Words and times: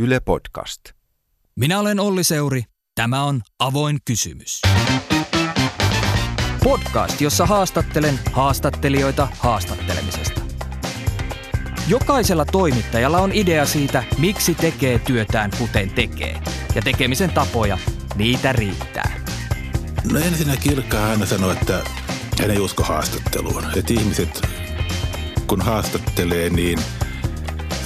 Yle 0.00 0.20
Podcast. 0.20 0.80
Minä 1.56 1.80
olen 1.80 2.00
Olli 2.00 2.24
Seuri. 2.24 2.62
Tämä 2.94 3.24
on 3.24 3.40
Avoin 3.58 3.98
kysymys. 4.04 4.60
Podcast, 6.64 7.20
jossa 7.20 7.46
haastattelen 7.46 8.20
haastattelijoita 8.32 9.28
haastattelemisesta. 9.38 10.40
Jokaisella 11.88 12.44
toimittajalla 12.44 13.18
on 13.18 13.32
idea 13.32 13.66
siitä, 13.66 14.04
miksi 14.18 14.54
tekee 14.54 14.98
työtään 14.98 15.50
kuten 15.58 15.90
tekee. 15.90 16.40
Ja 16.74 16.82
tekemisen 16.82 17.30
tapoja, 17.30 17.78
niitä 18.14 18.52
riittää. 18.52 19.24
No 20.12 20.18
ensinnä 20.18 20.56
Kirkka 20.56 21.06
aina 21.06 21.26
sanoi, 21.26 21.52
että 21.52 21.84
hän 22.40 22.50
ei 22.50 22.58
usko 22.58 22.82
haastatteluun. 22.82 23.64
Että 23.76 23.92
ihmiset, 23.92 24.48
kun 25.46 25.60
haastattelee, 25.60 26.50
niin 26.50 26.78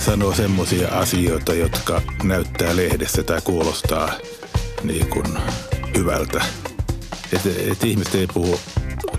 sanoo 0.05 0.35
semmoisia 0.35 0.89
asioita, 0.89 1.55
jotka 1.55 2.03
näyttää 2.23 2.77
lehdessä 2.77 3.23
tai 3.23 3.41
kuulostaa 3.45 4.13
niin 4.83 5.07
kuin 5.07 5.27
hyvältä. 5.97 6.45
Että 7.33 7.49
et 7.73 7.85
ihmiset 7.85 8.15
ei 8.15 8.27
puhu 8.27 8.61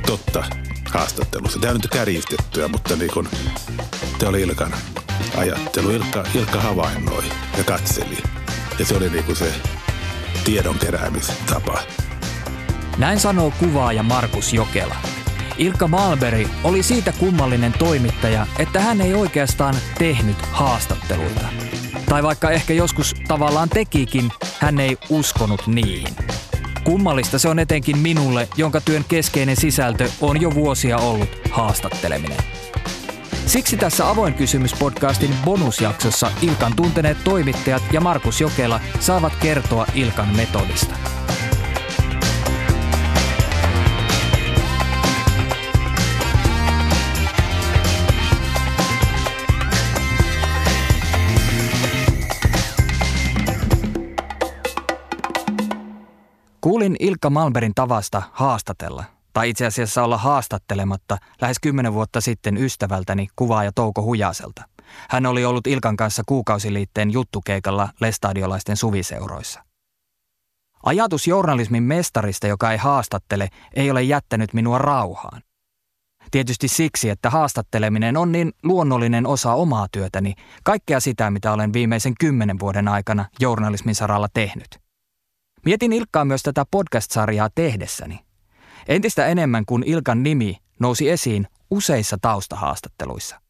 totta 0.05 0.43
haastattelussa. 0.91 1.59
Tämä 1.59 1.71
on 1.71 1.77
nyt 1.77 1.91
kärjistettyä, 1.91 2.67
mutta 2.67 2.95
niin 2.95 3.11
kuin, 3.11 3.27
tämä 4.19 4.29
oli 4.29 4.41
Ilkan 4.41 4.75
ajattelu. 5.37 5.89
Ilkka, 5.89 6.23
Ilkka 6.35 6.61
havainnoi 6.61 7.23
ja 7.57 7.63
katseli. 7.63 8.17
Ja 8.79 8.85
se 8.85 8.95
oli 8.95 9.09
niin 9.09 9.23
kuin 9.23 9.35
se 9.35 9.53
tiedon 10.43 10.79
keräämistapa. 10.79 11.79
Näin 12.97 13.19
sanoo 13.19 13.51
kuvaaja 13.59 14.03
Markus 14.03 14.53
Jokela. 14.53 15.14
Ilkka 15.57 15.87
Malberi 15.87 16.47
oli 16.63 16.83
siitä 16.83 17.11
kummallinen 17.11 17.73
toimittaja, 17.73 18.47
että 18.59 18.79
hän 18.79 19.01
ei 19.01 19.13
oikeastaan 19.13 19.75
tehnyt 19.97 20.37
haastatteluita. 20.51 21.45
Tai 22.09 22.23
vaikka 22.23 22.51
ehkä 22.51 22.73
joskus 22.73 23.15
tavallaan 23.27 23.69
tekikin, 23.69 24.31
hän 24.59 24.79
ei 24.79 24.97
uskonut 25.09 25.67
niihin. 25.67 26.15
Kummallista 26.83 27.39
se 27.39 27.49
on 27.49 27.59
etenkin 27.59 27.97
minulle, 27.97 28.47
jonka 28.57 28.81
työn 28.81 29.05
keskeinen 29.07 29.55
sisältö 29.55 30.09
on 30.21 30.41
jo 30.41 30.55
vuosia 30.55 30.97
ollut 30.97 31.29
haastatteleminen. 31.51 32.37
Siksi 33.45 33.77
tässä 33.77 34.09
Avoin 34.09 34.33
kysymys-podcastin 34.33 35.33
bonusjaksossa 35.45 36.31
Ilkan 36.41 36.75
tunteneet 36.75 37.23
toimittajat 37.23 37.83
ja 37.91 38.01
Markus 38.01 38.41
Jokela 38.41 38.79
saavat 38.99 39.35
kertoa 39.35 39.85
Ilkan 39.95 40.35
metodista. 40.35 41.14
Kuulin 56.65 56.95
Ilkka 56.99 57.29
Malberin 57.29 57.71
tavasta 57.75 58.21
haastatella, 58.31 59.03
tai 59.33 59.49
itse 59.49 59.65
asiassa 59.65 60.03
olla 60.03 60.17
haastattelematta, 60.17 61.17
lähes 61.41 61.57
kymmenen 61.59 61.93
vuotta 61.93 62.21
sitten 62.21 62.57
ystävältäni 62.57 63.27
kuvaaja 63.35 63.71
Touko 63.71 64.01
Hujaselta. 64.01 64.63
Hän 65.09 65.25
oli 65.25 65.45
ollut 65.45 65.67
Ilkan 65.67 65.97
kanssa 65.97 66.23
kuukausiliitteen 66.25 67.11
juttukeikalla 67.11 67.89
lestadiolaisten 67.99 68.77
suviseuroissa. 68.77 69.63
Ajatus 70.83 71.27
journalismin 71.27 71.83
mestarista, 71.83 72.47
joka 72.47 72.71
ei 72.71 72.77
haastattele, 72.77 73.49
ei 73.73 73.91
ole 73.91 74.03
jättänyt 74.03 74.53
minua 74.53 74.77
rauhaan. 74.77 75.41
Tietysti 76.31 76.67
siksi, 76.67 77.09
että 77.09 77.29
haastatteleminen 77.29 78.17
on 78.17 78.31
niin 78.31 78.51
luonnollinen 78.63 79.27
osa 79.27 79.53
omaa 79.53 79.87
työtäni, 79.91 80.33
kaikkea 80.63 80.99
sitä, 80.99 81.31
mitä 81.31 81.53
olen 81.53 81.73
viimeisen 81.73 82.13
kymmenen 82.19 82.59
vuoden 82.59 82.87
aikana 82.87 83.25
journalismin 83.39 83.95
saralla 83.95 84.27
tehnyt. 84.33 84.84
Mietin 85.65 85.93
Ilkkaa 85.93 86.25
myös 86.25 86.43
tätä 86.43 86.65
podcast-sarjaa 86.71 87.49
tehdessäni. 87.55 88.19
Entistä 88.87 89.27
enemmän 89.27 89.65
kuin 89.65 89.83
Ilkan 89.85 90.23
nimi 90.23 90.57
nousi 90.79 91.09
esiin 91.09 91.47
useissa 91.71 92.17
taustahaastatteluissa. 92.21 93.41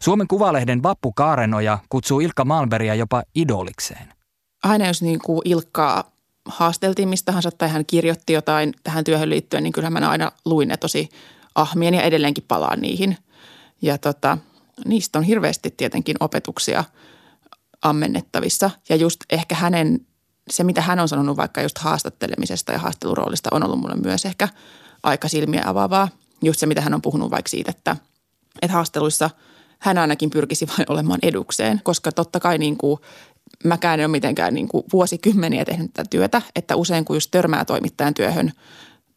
Suomen 0.00 0.28
Kuvalehden 0.28 0.82
Vappu 0.82 1.12
Kaarenoja 1.12 1.78
kutsuu 1.88 2.20
Ilkka 2.20 2.44
Malberia 2.44 2.94
jopa 2.94 3.22
idolikseen. 3.34 4.12
Aina 4.62 4.86
jos 4.86 5.02
niin 5.02 5.18
kuin 5.24 5.40
Ilkkaa 5.44 6.04
haasteltiin 6.44 7.08
mistä 7.08 7.26
tahansa 7.26 7.50
tai 7.50 7.68
hän 7.68 7.86
kirjoitti 7.86 8.32
jotain 8.32 8.74
tähän 8.82 9.04
työhön 9.04 9.30
liittyen, 9.30 9.62
niin 9.62 9.72
kyllähän 9.72 9.92
mä 9.92 10.10
aina 10.10 10.32
luin 10.44 10.68
ne 10.68 10.76
tosi 10.76 11.08
ahmien 11.54 11.94
ja 11.94 12.02
edelleenkin 12.02 12.44
palaan 12.48 12.80
niihin. 12.80 13.16
Ja 13.82 13.98
tota, 13.98 14.38
niistä 14.84 15.18
on 15.18 15.24
hirveästi 15.24 15.74
tietenkin 15.76 16.16
opetuksia 16.20 16.84
ammennettavissa. 17.82 18.70
Ja 18.88 18.96
just 18.96 19.20
ehkä 19.30 19.54
hänen 19.54 20.06
se, 20.50 20.64
mitä 20.64 20.80
hän 20.80 21.00
on 21.00 21.08
sanonut 21.08 21.36
vaikka 21.36 21.62
just 21.62 21.78
haastattelemisesta 21.78 22.72
ja 22.72 22.78
haasteluroolista, 22.78 23.50
on 23.52 23.62
ollut 23.62 23.80
mulle 23.80 23.94
myös 23.94 24.24
ehkä 24.24 24.48
aika 25.02 25.28
silmiä 25.28 25.62
avaavaa. 25.66 26.08
Just 26.42 26.60
se, 26.60 26.66
mitä 26.66 26.80
hän 26.80 26.94
on 26.94 27.02
puhunut 27.02 27.30
vaikka 27.30 27.48
siitä, 27.48 27.70
että, 27.70 27.96
että 28.62 28.74
haasteluissa 28.74 29.30
hän 29.78 29.98
ainakin 29.98 30.30
pyrkisi 30.30 30.66
vain 30.66 30.86
olemaan 30.88 31.18
edukseen, 31.22 31.80
koska 31.84 32.12
totta 32.12 32.40
kai 32.40 32.58
niin 32.58 32.76
kuin, 32.76 33.00
mäkään 33.64 34.00
en 34.00 34.06
ole 34.06 34.10
mitenkään 34.10 34.54
niin 34.54 34.68
kuin 34.68 34.84
vuosikymmeniä 34.92 35.64
tehnyt 35.64 35.90
tätä 35.94 36.08
työtä, 36.10 36.42
että 36.56 36.76
usein 36.76 37.04
kun 37.04 37.16
just 37.16 37.30
törmää 37.30 37.64
toimittajan 37.64 38.14
työhön 38.14 38.52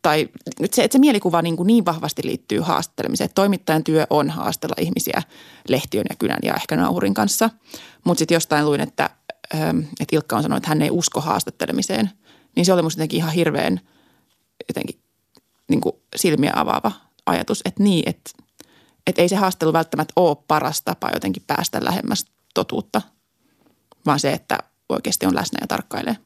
tai 0.02 0.30
nyt 0.60 0.74
se, 0.74 0.84
että 0.84 0.96
se 0.96 1.00
mielikuva 1.00 1.42
niin, 1.42 1.58
kuin 1.58 1.68
niin 1.68 1.86
vahvasti 1.86 2.22
liittyy 2.26 2.60
haastattelemiseen, 2.60 3.26
että 3.26 3.36
toimittajan 3.36 3.84
työ 3.84 4.08
on 4.10 4.30
haastella 4.30 4.76
ihmisiä 4.80 5.24
lehtiön 5.68 6.06
ja 6.10 6.16
kynän 6.20 6.40
ja 6.44 6.54
ehkä 6.54 6.76
nauhurin 6.76 7.14
kanssa. 7.14 7.50
Mutta 8.04 8.20
sitten 8.20 8.36
jostain 8.36 8.66
luin, 8.66 8.82
että 8.82 9.10
että 10.00 10.16
Ilkka 10.16 10.36
on 10.36 10.44
sanonut, 10.44 10.58
että 10.58 10.69
hän 10.69 10.81
ei 10.81 10.91
usko 10.91 11.22
haastattelemiseen, 11.22 12.09
niin 12.56 12.66
se 12.66 12.74
oli 12.74 12.81
musta 12.81 13.00
jotenkin 13.00 13.18
ihan 13.18 13.34
hirveän 13.34 13.80
jotenkin 14.69 15.02
niin 15.69 15.81
kuin 15.81 15.96
silmiä 16.16 16.52
avaava 16.56 16.91
ajatus, 17.25 17.62
että 17.66 17.84
niin, 17.84 18.09
että, 18.09 18.31
että 19.08 19.22
ei 19.22 19.30
se 19.30 19.36
haastelu 19.36 19.74
välttämättä 19.74 20.13
ole 20.16 20.38
paras 20.47 20.81
tapa 20.81 21.09
jotenkin 21.13 21.44
päästä 21.47 21.80
lähemmäs 21.84 22.25
totuutta, 22.53 23.02
vaan 24.06 24.19
se, 24.19 24.34
että 24.34 24.58
oikeasti 24.90 25.25
on 25.25 25.36
läsnä 25.36 25.58
ja 25.62 25.68
tarkkailee. 25.68 26.18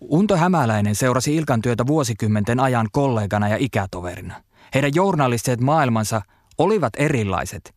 Unto 0.00 0.36
Hämäläinen 0.36 0.94
seurasi 0.94 1.36
Ilkan 1.36 1.62
työtä 1.62 1.86
vuosikymmenten 1.86 2.60
ajan 2.60 2.88
kollegana 2.92 3.48
ja 3.48 3.56
ikätoverina. 3.60 4.42
Heidän 4.74 4.90
journalistiset 4.94 5.60
maailmansa 5.60 6.22
olivat 6.58 6.92
erilaiset, 6.96 7.74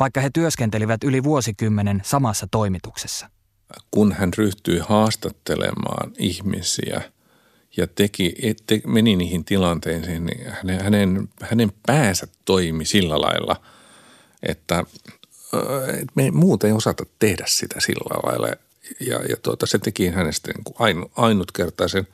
vaikka 0.00 0.20
he 0.20 0.30
työskentelivät 0.30 1.04
yli 1.04 1.22
vuosikymmenen 1.22 2.00
samassa 2.04 2.46
toimituksessa 2.50 3.30
kun 3.90 4.12
hän 4.12 4.30
ryhtyi 4.34 4.78
haastattelemaan 4.78 6.12
ihmisiä 6.18 7.02
ja 7.76 7.86
teki, 7.86 8.34
te, 8.66 8.80
meni 8.86 9.16
niihin 9.16 9.44
tilanteisiin, 9.44 10.26
niin 10.26 10.50
hänen, 10.50 10.80
hänen, 10.80 11.28
hänen 11.42 11.72
päänsä 11.86 12.26
toimi 12.44 12.84
sillä 12.84 13.20
lailla, 13.20 13.56
että, 14.42 14.84
että 15.94 16.10
me 16.14 16.30
muut 16.30 16.64
ei 16.64 16.72
osata 16.72 17.04
tehdä 17.18 17.44
sitä 17.46 17.80
sillä 17.80 18.20
lailla. 18.26 18.48
Ja, 19.00 19.16
ja 19.28 19.36
tuota, 19.42 19.66
se 19.66 19.78
teki 19.78 20.08
hänestä 20.08 20.52
niin 20.52 20.64
kuin 20.64 20.76
ainu, 20.78 21.10
ainutkertaisen, 21.16 22.08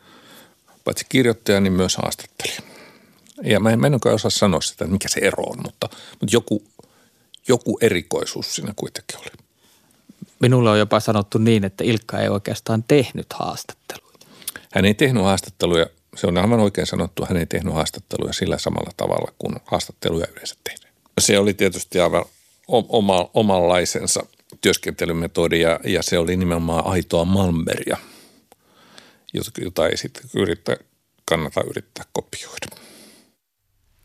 paitsi 0.85 1.07
kirjoittaja, 1.09 1.61
niin 1.61 1.73
myös 1.73 1.97
haastattelija. 1.97 2.61
Ja 3.43 3.61
mä 3.61 3.71
en, 3.71 3.81
mä 3.81 3.87
en 3.87 3.95
osaa 4.15 4.31
sanoa 4.31 4.61
sitä, 4.61 4.87
mikä 4.87 5.09
se 5.09 5.21
ero 5.21 5.43
on, 5.43 5.59
mutta, 5.63 5.89
mutta 6.21 6.33
joku, 6.33 6.65
joku 7.49 7.79
erikoisuus 7.81 8.55
siinä 8.55 8.73
kuitenkin 8.77 9.19
oli. 9.19 9.44
Minulle 10.45 10.71
on 10.71 10.79
jopa 10.79 11.01
sanottu 11.01 11.39
niin, 11.39 11.65
että 11.65 11.85
Ilkka 11.85 12.21
ei 12.21 12.29
oikeastaan 12.29 12.85
tehnyt 12.89 13.33
haastatteluita. 13.33 14.27
Hän 14.73 14.85
ei 14.85 14.95
tehnyt 14.95 15.23
haastatteluja, 15.23 15.87
se 16.17 16.27
on 16.27 16.39
aivan 16.39 16.61
oikein 16.61 16.87
sanottu, 16.87 17.27
hän 17.29 17.37
ei 17.37 17.47
tehnyt 17.47 17.75
haastatteluja 17.75 18.33
sillä 18.33 18.59
samalla 18.59 18.91
tavalla 18.97 19.33
kuin 19.39 19.57
haastatteluja 19.65 20.27
yleensä 20.33 20.55
tehdään. 20.65 20.95
Se 21.21 21.39
oli 21.39 21.55
tietysti 21.55 22.01
aivan 22.01 22.25
oma, 22.69 23.31
omanlaisensa 23.35 24.27
työskentelymetodi 24.61 25.61
ja, 25.61 25.81
ja 25.85 26.03
se 26.03 26.19
oli 26.19 26.37
nimenomaan 26.37 26.87
aitoa 26.87 27.25
Malmberia, 27.25 27.97
jota 29.61 29.89
ei 29.89 29.97
sitten 29.97 30.23
yrittää, 30.37 30.77
kannata 31.25 31.61
yrittää 31.71 32.05
kopioida. 32.13 32.67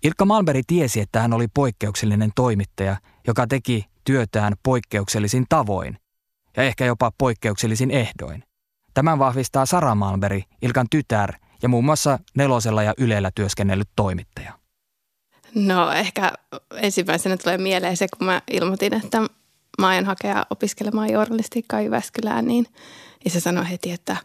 Ilkka 0.03 0.25
Malmberg 0.25 0.63
tiesi, 0.67 0.99
että 0.99 1.21
hän 1.21 1.33
oli 1.33 1.47
poikkeuksellinen 1.47 2.31
toimittaja, 2.35 2.97
joka 3.27 3.47
teki 3.47 3.85
työtään 4.03 4.53
poikkeuksellisin 4.63 5.45
tavoin 5.49 5.97
ja 6.57 6.63
ehkä 6.63 6.85
jopa 6.85 7.11
poikkeuksellisin 7.17 7.91
ehdoin. 7.91 8.43
Tämän 8.93 9.19
vahvistaa 9.19 9.65
Sara 9.65 9.95
Malmberg, 9.95 10.43
Ilkan 10.61 10.87
tytär 10.89 11.33
ja 11.61 11.69
muun 11.69 11.85
muassa 11.85 12.19
Nelosella 12.35 12.83
ja 12.83 12.93
Ylellä 12.97 13.31
työskennellyt 13.35 13.89
toimittaja. 13.95 14.53
No 15.55 15.91
ehkä 15.91 16.33
ensimmäisenä 16.71 17.37
tulee 17.37 17.57
mieleen 17.57 17.97
se, 17.97 18.07
kun 18.17 18.25
mä 18.25 18.41
ilmoitin, 18.51 18.93
että 18.93 19.21
mä 19.79 19.87
aion 19.87 20.05
hakea 20.05 20.45
opiskelemaan 20.49 21.11
journalistiikkaa 21.11 21.81
Jyväskylään, 21.81 22.45
niin 22.45 22.65
se 23.27 23.39
sanoi 23.39 23.69
heti, 23.69 23.91
että 23.91 24.17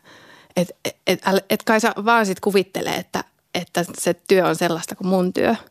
et, 0.57 0.69
et, 0.85 0.97
et, 1.07 1.21
et 1.51 1.63
kai 1.63 1.81
sä 1.81 1.93
vaan 2.05 2.27
sit 2.27 2.41
kuvittelee, 2.41 2.97
että, 2.97 3.25
että 3.55 3.85
se 3.99 4.15
työ 4.29 4.47
on 4.47 4.57
sellaista 4.57 4.97
kuin 4.97 5.09
mun 5.09 5.33
työ– 5.33 5.55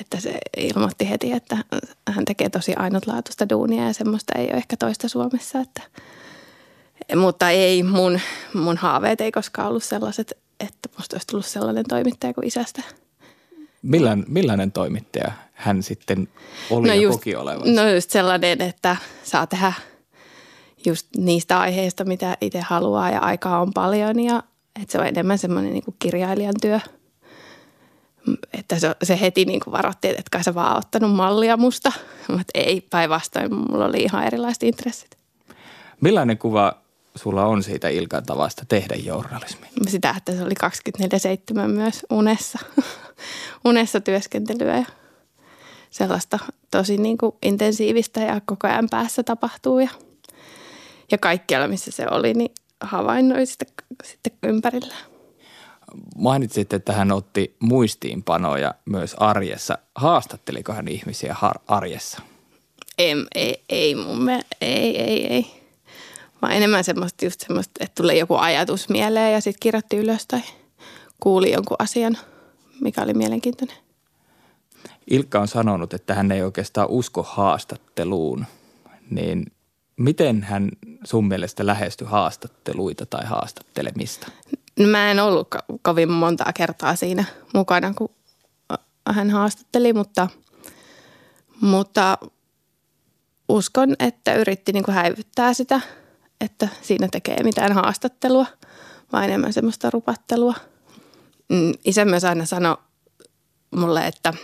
että 0.00 0.20
se 0.20 0.38
ilmoitti 0.56 1.10
heti, 1.10 1.32
että 1.32 1.56
hän 2.08 2.24
tekee 2.24 2.48
tosi 2.48 2.74
ainutlaatuista 2.74 3.48
duunia 3.48 3.86
ja 3.86 3.92
semmoista 3.92 4.38
ei 4.38 4.46
ole 4.46 4.56
ehkä 4.56 4.76
toista 4.76 5.08
Suomessa, 5.08 5.60
että, 5.60 5.82
mutta 7.16 7.50
ei, 7.50 7.82
mun, 7.82 8.20
mun 8.54 8.76
haaveet 8.76 9.20
ei 9.20 9.32
koskaan 9.32 9.68
ollut 9.68 9.84
sellaiset, 9.84 10.32
että 10.60 10.88
musta 10.98 11.14
olisi 11.14 11.26
tullut 11.26 11.46
sellainen 11.46 11.84
toimittaja 11.88 12.34
kuin 12.34 12.46
isästä. 12.46 12.82
Millainen, 13.82 14.24
millainen 14.28 14.72
toimittaja 14.72 15.32
hän 15.52 15.82
sitten 15.82 16.28
oli 16.70 16.88
no 16.88 16.94
ja 16.94 17.00
just, 17.00 17.18
koki 17.18 17.36
olevansa? 17.36 17.82
No 17.82 17.88
just 17.88 18.10
sellainen, 18.10 18.60
että 18.60 18.96
saa 19.22 19.46
tehdä 19.46 19.72
just 20.86 21.06
niistä 21.16 21.60
aiheista, 21.60 22.04
mitä 22.04 22.36
itse 22.40 22.60
haluaa 22.60 23.10
ja 23.10 23.20
aikaa 23.20 23.60
on 23.60 23.72
paljon 23.74 24.20
ja 24.20 24.42
että 24.82 24.92
se 24.92 24.98
on 24.98 25.06
enemmän 25.06 25.38
semmoinen 25.38 25.72
niin 25.72 25.84
kirjailijan 25.98 26.54
työ. 26.60 26.80
Että 28.52 28.78
se, 28.78 28.94
se 29.02 29.20
heti 29.20 29.44
niin 29.44 29.60
kuin 29.60 29.72
varoitti, 29.72 30.08
että 30.08 30.22
kai 30.32 30.44
sä 30.44 30.54
vaan 30.54 30.76
ottanut 30.76 31.14
mallia 31.14 31.56
musta, 31.56 31.92
mutta 32.28 32.50
ei 32.54 32.80
päinvastoin, 32.80 33.54
mulla 33.54 33.84
oli 33.84 34.02
ihan 34.02 34.24
erilaiset 34.24 34.62
intressit. 34.62 35.16
Millainen 36.00 36.38
kuva 36.38 36.82
sulla 37.16 37.44
on 37.44 37.62
siitä 37.62 37.88
Ilkan 37.88 38.26
tavasta 38.26 38.64
tehdä 38.68 38.94
journalismia? 38.94 39.70
Sitä, 39.88 40.14
että 40.16 40.32
se 40.32 40.42
oli 40.42 40.54
24-7 41.64 41.68
myös 41.68 42.06
unessa, 42.10 42.58
unessa 43.64 44.00
työskentelyä 44.00 44.76
ja 44.76 44.86
sellaista 45.90 46.38
tosi 46.70 46.96
niin 46.96 47.18
kuin 47.18 47.36
intensiivistä 47.42 48.20
ja 48.20 48.40
koko 48.44 48.66
ajan 48.66 48.88
päässä 48.90 49.22
tapahtuu 49.22 49.78
ja, 49.78 49.90
ja 51.10 51.18
kaikkialla, 51.18 51.68
missä 51.68 51.90
se 51.90 52.06
oli, 52.10 52.34
niin 52.34 52.52
havainnoi 52.80 53.46
sitä 53.46 53.64
sitten 54.04 54.32
ympärillä. 54.42 54.94
Mainitsit, 56.16 56.72
että 56.72 56.92
hän 56.92 57.12
otti 57.12 57.56
muistiinpanoja 57.60 58.74
myös 58.84 59.14
arjessa. 59.18 59.78
Haastatteliko 59.94 60.72
hän 60.72 60.88
ihmisiä 60.88 61.34
har- 61.38 61.60
arjessa? 61.68 62.22
Ei, 62.98 63.14
ei, 63.34 63.64
ei 63.68 63.94
mun 63.94 64.22
mielestä, 64.22 64.56
ei, 64.60 65.00
ei, 65.00 65.26
ei. 65.26 65.46
Vaan 66.42 66.52
enemmän 66.52 66.84
semmoista 66.84 67.24
just 67.24 67.40
semmoista, 67.40 67.72
että 67.80 68.02
tulee 68.02 68.18
joku 68.18 68.34
ajatus 68.34 68.88
mieleen 68.88 69.32
ja 69.32 69.40
sitten 69.40 69.60
kirjoitti 69.60 69.96
ylös 69.96 70.26
tai 70.26 70.40
kuuli 71.20 71.52
jonkun 71.52 71.76
asian, 71.78 72.18
mikä 72.80 73.02
oli 73.02 73.14
mielenkiintoinen. 73.14 73.76
Ilkka 75.10 75.40
on 75.40 75.48
sanonut, 75.48 75.94
että 75.94 76.14
hän 76.14 76.32
ei 76.32 76.42
oikeastaan 76.42 76.88
usko 76.88 77.22
haastatteluun. 77.22 78.46
Niin 79.10 79.46
miten 79.96 80.42
hän 80.42 80.68
sun 81.04 81.28
mielestä 81.28 81.66
lähestyi 81.66 82.06
haastatteluita 82.06 83.06
tai 83.06 83.26
haastattelemista? 83.26 84.30
No 84.82 84.88
mä 84.88 85.10
en 85.10 85.20
ollut 85.20 85.54
ko- 85.54 85.78
kovin 85.82 86.10
montaa 86.10 86.52
kertaa 86.52 86.96
siinä 86.96 87.24
mukana, 87.54 87.94
kun 87.94 88.08
hän 89.10 89.30
haastatteli, 89.30 89.92
mutta, 89.92 90.28
mutta 91.60 92.18
uskon, 93.48 93.96
että 93.98 94.34
yritti 94.34 94.72
niin 94.72 94.84
kuin 94.84 94.94
häivyttää 94.94 95.54
sitä, 95.54 95.80
että 96.40 96.68
siinä 96.82 97.08
tekee 97.12 97.42
mitään 97.42 97.72
haastattelua, 97.72 98.46
vaan 99.12 99.24
enemmän 99.24 99.52
semmoista 99.52 99.90
rupattelua. 99.90 100.54
Mm, 101.48 101.72
Isä 101.84 102.04
myös 102.04 102.24
aina 102.24 102.46
sanoi 102.46 102.76
mulle, 103.76 104.06
että, 104.06 104.34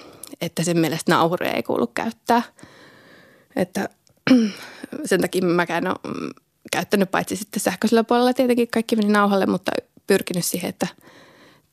että 0.41 0.63
sen 0.63 0.79
mielestä 0.79 1.13
nauhuria 1.13 1.53
ei 1.53 1.63
kuulu 1.63 1.87
käyttää. 1.87 2.43
Että 3.57 3.89
sen 5.05 5.21
takia 5.21 5.43
mäkään 5.43 5.87
ole 5.87 5.97
mm, 6.05 6.31
käyttänyt 6.73 7.11
paitsi 7.11 7.37
sitten 7.37 7.61
sähköisellä 7.61 8.05
puolella 8.05 8.35
tietenkin 8.35 8.69
kaikki 8.69 8.97
meni 8.97 9.09
nauhalle, 9.09 9.47
mutta 9.47 9.73
pyrkinyt 10.09 10.45
siihen, 10.45 10.69
että 10.69 10.87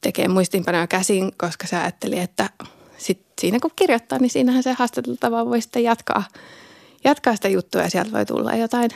tekee 0.01 0.27
muistiinpanoja 0.27 0.87
käsin, 0.87 1.31
koska 1.37 1.67
se 1.67 1.75
ajatteli, 1.75 2.19
että 2.19 2.49
sit 2.97 3.25
siinä 3.41 3.59
kun 3.59 3.71
kirjoittaa, 3.75 4.19
niin 4.19 4.29
siinähän 4.29 4.63
se 4.63 4.73
haastateltava 4.73 5.45
voi 5.45 5.61
sitten 5.61 5.83
jatkaa, 5.83 6.23
jatkaa 7.03 7.35
sitä 7.35 7.47
juttua 7.47 7.81
ja 7.81 7.89
sieltä 7.89 8.11
voi 8.11 8.25
tulla 8.25 8.55
jotain, 8.55 8.91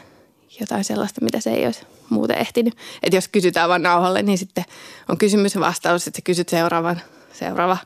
jotain 0.60 0.84
sellaista, 0.84 1.22
mitä 1.22 1.40
se 1.40 1.52
ei 1.52 1.66
olisi 1.66 1.82
muuten 2.10 2.38
ehtinyt. 2.38 2.78
Että 3.04 3.18
jos 3.18 3.28
kysytään 3.28 3.70
vaan 3.70 3.84
nauhalle, 3.84 4.22
niin 4.22 4.38
sitten 4.38 4.66
on 5.10 5.18
kysymys 5.18 5.56
ja 5.56 5.62
vastaus, 5.62 6.08
että 6.08 6.18
sä 6.18 6.22
kysyt 6.24 6.50
seuraavan, 6.50 7.02
seuraava 7.34 7.78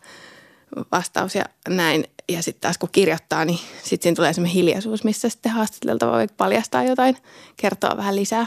vastaus 0.92 1.36
ja 1.36 1.46
näin. 1.68 2.08
Ja 2.30 2.44
sitten 2.44 2.62
taas 2.62 2.78
kun 2.78 2.90
kirjoittaa, 2.92 3.46
niin 3.46 3.60
sitten 3.84 4.04
siinä 4.04 4.16
tulee 4.16 4.34
semmoinen 4.34 4.54
hiljaisuus, 4.54 5.04
missä 5.04 5.30
sitten 5.30 5.52
haastateltava 5.52 6.12
voi 6.12 6.28
paljastaa 6.38 6.84
jotain, 6.84 7.18
kertoa 7.58 7.98
vähän 7.98 8.16
lisää. 8.16 8.46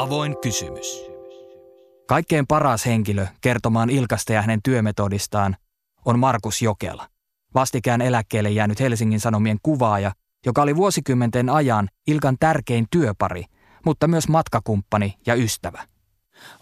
Avoin 0.00 0.36
kysymys. 0.42 1.04
Kaikkein 2.06 2.46
paras 2.46 2.86
henkilö 2.86 3.26
kertomaan 3.40 3.90
Ilkasta 3.90 4.32
ja 4.32 4.42
hänen 4.42 4.60
työmetodistaan 4.64 5.56
on 6.04 6.18
Markus 6.18 6.62
Jokela, 6.62 7.08
vastikään 7.54 8.00
eläkkeelle 8.00 8.50
jäänyt 8.50 8.80
Helsingin 8.80 9.20
Sanomien 9.20 9.58
kuvaaja, 9.62 10.12
joka 10.46 10.62
oli 10.62 10.76
vuosikymmenten 10.76 11.48
ajan 11.48 11.88
Ilkan 12.06 12.36
tärkein 12.40 12.86
työpari, 12.90 13.44
mutta 13.84 14.08
myös 14.08 14.28
matkakumppani 14.28 15.18
ja 15.26 15.34
ystävä. 15.34 15.86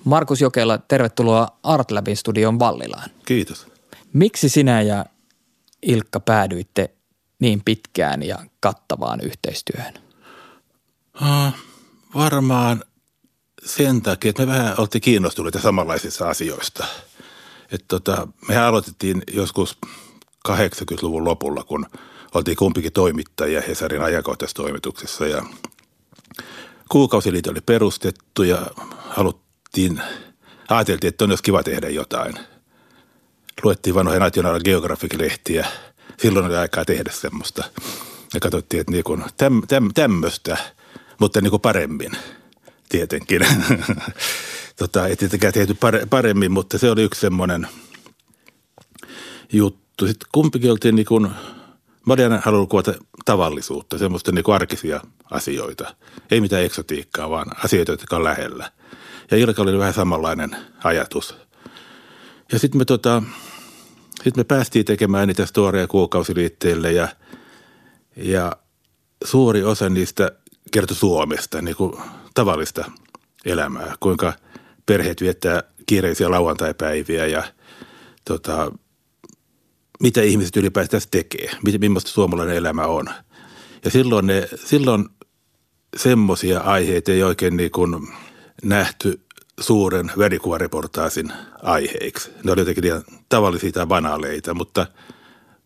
Markus 0.05 0.41
Jokela, 0.41 0.79
tervetuloa 0.79 1.49
Artlabin 1.63 2.17
studion 2.17 2.59
Vallilaan. 2.59 3.11
Kiitos. 3.27 3.67
Miksi 4.13 4.49
sinä 4.49 4.83
ja 4.83 5.05
Ilkka 5.83 6.21
päädyitte 6.21 6.91
niin 7.41 7.63
pitkään 7.65 8.23
ja 8.23 8.39
kattavaan 8.61 9.21
yhteistyöhön? 9.21 9.95
Ah, 11.15 11.55
varmaan 12.15 12.85
sen 13.69 14.03
takia, 14.03 14.29
että 14.29 14.47
me 14.47 14.53
vähän 14.53 14.75
oltiin 14.79 15.03
kiinnostuneita 15.03 15.61
samanlaisista 15.61 16.29
asioista. 16.29 16.87
Et 17.73 17.85
tota, 17.89 18.29
mehän 18.49 18.65
aloitettiin 18.65 19.23
joskus 19.33 19.79
80-luvun 20.49 21.25
lopulla, 21.25 21.65
kun 21.65 21.87
oltiin 22.35 22.57
kumpikin 22.57 22.93
toimittajia 22.93 23.63
Hesarin 23.69 24.03
ajankohtaistoimituksessa 24.03 25.27
ja 25.27 25.43
kuukausiliitto 26.89 27.51
oli 27.51 27.61
perustettu 27.61 28.43
ja 28.43 28.67
haluttiin, 28.99 30.03
ajateltiin, 30.69 31.09
että 31.09 31.25
on 31.25 31.31
jos 31.31 31.43
kiva 31.43 31.63
tehdä 31.63 31.89
jotain. 31.89 32.35
Luettiin 33.63 33.95
vanhoja 33.95 34.21
National 34.21 34.61
Geographic-lehtiä. 34.61 35.67
Silloin 36.19 36.47
oli 36.47 36.57
aikaa 36.57 36.85
tehdä 36.85 37.11
semmoista. 37.13 37.65
Ja 38.35 38.41
katsottiin, 38.41 38.81
että 38.81 38.93
niin 38.93 39.05
kuin 39.05 39.25
täm, 39.37 39.63
täm, 39.69 39.91
tämmöistä, 39.95 40.57
mutta 41.19 41.41
niin 41.41 41.51
kuin 41.51 41.63
paremmin 41.63 42.13
tietenkin. 42.89 43.47
tota, 44.79 45.07
ei 45.07 45.17
tietenkään 45.17 45.53
tehty 45.53 45.75
pare, 45.75 46.07
paremmin, 46.11 46.53
mutta 46.53 46.79
se 46.79 46.91
oli 46.91 47.03
yksi 47.03 47.21
semmoinen 47.21 47.69
juttu. 49.53 50.07
Sitten 50.07 50.29
kumpikin 50.33 50.71
oltiin 50.71 50.95
niin 50.95 51.07
kuin, 51.07 51.31
mä 52.07 52.15
olin 52.15 52.41
halunnut 52.43 52.71
kuvata 52.71 52.95
tavallisuutta, 53.25 53.99
semmoista 53.99 54.33
niin 54.33 54.45
kuin 54.45 54.55
arkisia 54.55 55.01
asioita. 55.31 55.95
Ei 56.31 56.41
mitään 56.41 56.65
eksotiikkaa, 56.65 57.31
vaan 57.31 57.47
asioita, 57.65 57.93
jotka 57.93 58.17
on 58.17 58.25
lähellä. 58.25 58.73
Ja 59.31 59.37
Ilka 59.37 59.63
oli 59.63 59.79
vähän 59.79 59.95
samanlainen 59.95 60.57
ajatus. 60.85 61.35
Ja 62.53 62.59
sitten 62.59 62.79
me, 62.79 62.85
tota, 62.85 63.23
sit 64.25 64.37
me 64.37 64.45
päästiin 64.45 64.85
tekemään 64.85 65.29
niitä 65.29 65.47
storia 65.47 65.87
kuukausiliitteille 65.87 66.93
ja, 66.93 67.09
ja 68.17 68.53
suuri 69.25 69.63
osa 69.63 69.89
niistä 69.89 70.33
kertoi 70.71 70.97
Suomesta, 70.97 71.63
niin 71.63 71.77
kuin 71.77 71.93
tavallista 72.39 72.91
elämää, 73.45 73.95
kuinka 74.01 74.33
perheet 74.87 75.21
viettää 75.21 75.63
kiireisiä 75.87 76.31
lauantaipäiviä 76.31 77.27
ja 77.27 77.43
tota, 78.25 78.73
mitä 80.01 80.23
ihmiset 80.23 80.57
ylipäätään 80.57 81.03
tekee, 81.11 81.51
millaista 81.79 82.11
suomalainen 82.11 82.57
elämä 82.57 82.87
on. 82.87 83.07
Ja 83.85 83.91
silloin, 83.91 84.27
ne, 84.27 84.49
silloin 84.65 85.09
semmoisia 85.97 86.61
aiheita 86.61 87.13
ei 87.13 87.23
oikein 87.23 87.57
niin 87.57 87.71
kuin 87.71 88.09
nähty 88.63 89.21
suuren 89.61 90.13
välikuvareportaasin 90.19 91.33
aiheiksi. 91.63 92.31
Ne 92.45 92.53
oli 92.53 92.61
jotenkin 92.61 92.85
ihan 92.85 93.03
tavallisia 93.29 93.73
tai 93.73 93.87
banaaleita, 93.87 94.55
mutta 94.55 94.87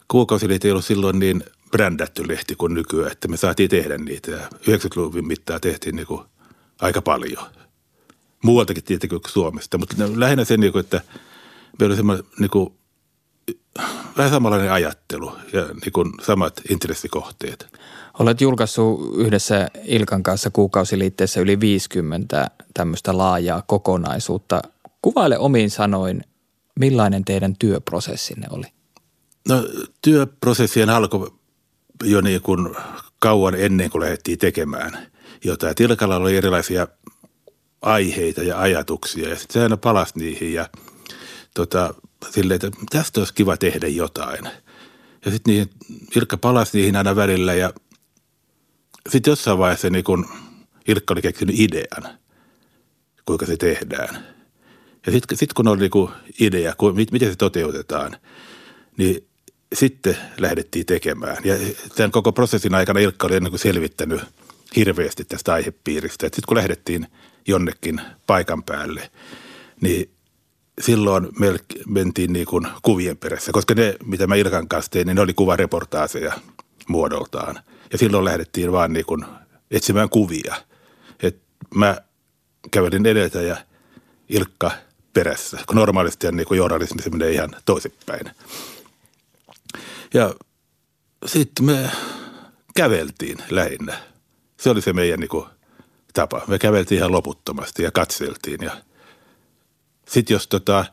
kuukausilehti 0.09 0.69
ei 0.69 0.73
ollut 0.73 0.85
silloin 0.85 1.19
niin 1.19 1.45
brändätty 1.71 2.29
lehti 2.29 2.55
kuin 2.55 2.75
nykyään, 2.75 3.12
että 3.12 3.29
me 3.29 3.37
saatiin 3.37 3.71
tehdä 3.71 3.99
niitä. 3.99 4.31
Ja 4.31 4.49
90-luvun 4.49 5.26
mittaan 5.26 5.61
tehtiin 5.61 5.97
niin 5.97 6.07
kuin 6.07 6.32
aika 6.83 7.03
paljon. 7.03 7.47
Muualtakin 8.45 8.85
tietenkin 8.85 9.21
kuin 9.21 9.33
Suomesta, 9.33 9.79
mutta 9.79 9.97
lähinnä 10.15 10.45
se, 10.45 10.57
niin 10.57 10.73
kuin, 10.73 10.81
että 10.81 11.01
meillä 11.79 11.93
oli 11.93 11.97
semmoinen 11.97 12.25
niin 12.39 12.51
kuin, 12.51 12.75
vähän 14.17 14.33
samanlainen 14.33 14.73
ajattelu 14.73 15.37
ja 15.53 15.62
niin 15.62 15.93
kuin 15.93 16.12
samat 16.23 16.61
intressikohteet. 16.71 17.67
Olet 18.19 18.41
julkaissut 18.41 19.15
yhdessä 19.17 19.69
Ilkan 19.85 20.23
kanssa 20.23 20.51
kuukausiliitteessä 20.51 21.41
yli 21.41 21.61
50 21.61 22.51
tämmöistä 22.75 23.19
laajaa 23.19 23.62
kokonaisuutta. 23.62 24.62
Kuvaile 25.03 25.39
omiin 25.39 25.71
sanoin, 25.71 26.25
millainen 26.81 27.25
teidän 27.25 27.57
työprosessinne 27.59 28.47
oli? 28.51 28.67
No 29.49 29.65
työpressien 30.03 30.91
alkoi 30.91 31.33
jo 32.05 32.21
niin 32.21 32.43
kuin 32.43 32.75
kauan 33.19 33.55
ennen 33.55 33.91
kuin 33.91 34.03
lähdettiin 34.03 34.39
tekemään 34.39 35.12
jotain. 35.44 35.75
Ilkalla 35.80 36.16
oli 36.16 36.37
erilaisia 36.37 36.88
aiheita 37.82 38.42
ja 38.42 38.61
ajatuksia 38.61 39.28
ja 39.28 39.37
sitten 39.37 39.52
se 39.52 39.62
aina 39.62 39.76
palasi 39.76 40.12
niihin 40.16 40.54
ja 40.54 40.68
tota, 41.54 41.94
silleen, 42.30 42.54
että 42.54 42.70
tästä 42.90 43.20
olisi 43.20 43.34
kiva 43.34 43.56
tehdä 43.56 43.88
jotain. 43.88 44.44
Ja 45.25 45.30
sitten 45.30 45.52
niihin, 45.52 45.70
Ilkka 46.16 46.37
palasi 46.37 46.78
niihin 46.78 46.96
aina 46.96 47.16
välillä 47.16 47.54
ja 47.54 47.72
sitten 49.08 49.30
jossain 49.30 49.58
vaiheessa 49.58 49.90
niin 49.90 50.04
kun 50.04 50.28
Ilkka 50.88 51.14
oli 51.14 51.22
keksinyt 51.22 51.61
idean, 51.61 52.18
kuinka 53.26 53.46
se 53.46 53.56
tehdään. 53.56 54.26
Ja 55.06 55.12
sitten 55.12 55.38
sit 55.38 55.52
kun 55.52 55.68
oli 55.68 55.80
niin 55.80 56.08
idea, 56.40 56.75
ku, 56.78 56.92
miten 56.92 57.30
se 57.30 57.37
toteutetaan, 57.37 58.16
niin 58.96 59.28
sitten 59.75 60.16
lähdettiin 60.38 60.87
tekemään. 60.87 61.37
Ja 61.44 61.54
tämän 61.96 62.11
koko 62.11 62.32
prosessin 62.32 62.75
aikana 62.75 63.00
Ilkka 63.00 63.26
oli 63.26 63.40
niin 63.40 63.58
selvittänyt 63.58 64.20
hirveästi 64.76 65.25
tästä 65.25 65.52
aihepiiristä. 65.52 66.26
Sitten 66.26 66.43
kun 66.49 66.57
lähdettiin 66.57 67.07
jonnekin 67.49 68.00
paikan 68.26 68.62
päälle, 68.62 69.11
niin 69.81 70.11
silloin 70.81 71.29
me 71.38 71.59
mentiin 71.87 72.33
niin 72.33 72.47
kuin 72.47 72.67
kuvien 72.83 73.17
perässä, 73.17 73.52
koska 73.52 73.75
ne, 73.75 73.95
mitä 74.05 74.26
mä 74.26 74.35
Ilkan 74.35 74.69
kanssa 74.69 74.91
tein, 74.91 75.07
niin 75.07 75.14
ne 75.14 75.21
oli 75.21 75.35
kuvareportaaseja 75.35 76.33
muodoltaan. 76.88 77.59
Ja 77.93 77.99
silloin 77.99 78.25
lähdettiin 78.25 78.73
vaan 78.73 78.93
niin 78.93 79.07
kuin 79.07 79.25
etsimään 79.71 80.09
kuvia. 80.09 80.55
Et 81.23 81.43
mä 81.75 81.97
kävelin 82.71 83.07
edeltä 83.07 83.43
ja 83.43 83.57
Ilkka 84.29 84.71
perässä, 85.12 85.59
kun 85.67 85.76
normaalisti 85.76 86.33
niin 86.33 86.47
kuin 86.47 86.59
journalismi 86.59 87.02
se 87.02 87.11
menee 87.11 87.31
ihan 87.31 87.50
toisinpäin. 87.64 88.31
Ja 90.14 90.35
sitten 91.26 91.64
me 91.64 91.91
käveltiin 92.75 93.38
lähinnä. 93.50 94.12
Se 94.62 94.71
oli 94.71 94.83
se 94.83 94.92
meidän 94.92 95.21
niin 95.21 95.28
kuin, 95.28 95.47
tapa. 96.14 96.42
Me 96.47 96.59
käveltiin 96.59 96.99
ihan 96.99 97.12
loputtomasti 97.12 97.83
ja 97.83 97.90
katseltiin. 97.90 98.59
Ja 98.62 98.76
sitten 100.09 100.35
jos 100.35 100.49
tota, 100.49 100.85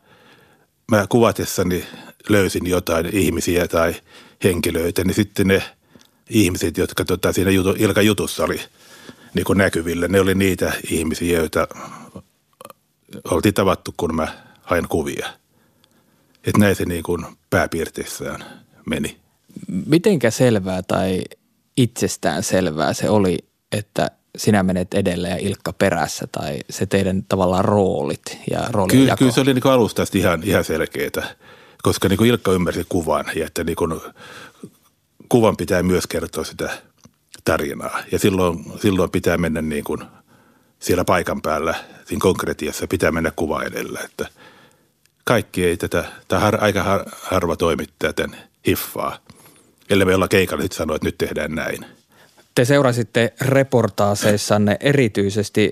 mä 0.92 1.06
kuvatessani 1.10 1.86
löysin 2.30 2.68
jotain 2.68 3.16
ihmisiä 3.16 3.68
tai 3.68 3.96
henkilöitä, 4.44 5.04
niin 5.04 5.14
sitten 5.14 5.48
ne 5.48 5.64
ihmiset, 6.30 6.78
jotka 6.78 7.06
tota, 7.06 7.34
siinä 7.34 7.52
jutu, 7.52 7.76
Ilkan 7.78 8.06
jutussa 8.06 8.44
oli 8.44 8.60
niin 9.34 9.46
kuin 9.46 9.58
näkyvillä, 9.58 10.08
ne 10.08 10.20
oli 10.20 10.36
niitä 10.36 10.74
ihmisiä, 10.90 11.40
joita 11.40 11.68
oltiin 13.32 13.54
tavattu, 13.54 13.94
kun 13.98 14.16
mä 14.16 14.28
hain 14.62 14.88
kuvia. 14.88 15.28
Että 16.44 16.60
näin 16.60 16.76
se 16.76 16.86
niin 16.86 17.04
kuin 17.04 17.26
pääpiirteissään 17.50 18.46
meni. 18.86 19.20
Mitenkä 19.86 20.32
selvää 20.32 20.82
tai 20.84 21.22
itsestään 21.78 22.44
selvää 22.44 22.94
se 22.94 23.10
oli, 23.10 23.49
että 23.72 24.12
sinä 24.38 24.64
menet 24.64 24.94
edelle 24.94 25.30
ja 25.30 25.38
Ilkka 25.38 25.74
perässä 25.74 26.28
tai 26.32 26.60
se 26.70 26.86
teidän 26.86 27.24
tavallaan 27.24 27.66
roolit 27.66 28.38
ja 28.52 28.60
roolin 28.70 28.98
Kyllä, 28.98 29.16
kyllä 29.16 29.32
se 29.32 29.42
oli 29.42 29.54
niin 29.54 29.68
alusta 29.68 30.04
ihan, 30.16 30.44
ihan 30.44 30.64
selkeää, 30.64 31.36
koska 31.84 32.10
niin 32.10 32.18
kuin 32.18 32.30
Ilkka 32.30 32.52
ymmärsi 32.52 32.86
kuvan 32.90 33.26
ja 33.36 33.46
että 33.46 33.64
niin 33.64 33.76
kuin 33.76 34.02
kuvan 35.30 35.58
pitää 35.58 35.84
myös 35.84 36.08
kertoa 36.08 36.44
sitä 36.44 36.70
tarinaa. 37.44 38.00
Ja 38.12 38.20
silloin, 38.20 38.66
silloin 38.82 39.12
pitää 39.12 39.38
mennä 39.38 39.62
niin 39.62 39.84
kuin 39.84 40.02
siellä 40.80 41.06
paikan 41.06 41.42
päällä, 41.42 41.76
siinä 42.06 42.22
konkretiassa 42.22 42.88
pitää 42.88 43.12
mennä 43.12 43.32
kuva 43.36 43.64
edellä, 43.64 44.00
että 44.06 44.28
kaikki 45.24 45.66
ei 45.66 45.78
tätä, 45.78 46.06
tämä 46.28 46.40
har, 46.40 46.64
aika 46.64 46.84
har, 46.84 47.06
harva 47.22 47.56
toimittaja 47.56 48.14
tämän 48.14 48.38
hiffaa, 48.68 49.18
ellei 49.90 50.06
me 50.06 50.16
olla 50.16 50.28
keikalla 50.28 50.62
sitten 50.62 50.78
sanoa, 50.78 50.96
että 50.96 51.08
nyt 51.08 51.18
tehdään 51.18 51.56
näin– 51.56 51.86
te 52.56 52.66
seurasitte 52.66 53.34
reportaaseissanne 53.42 54.78
erityisesti 54.80 55.72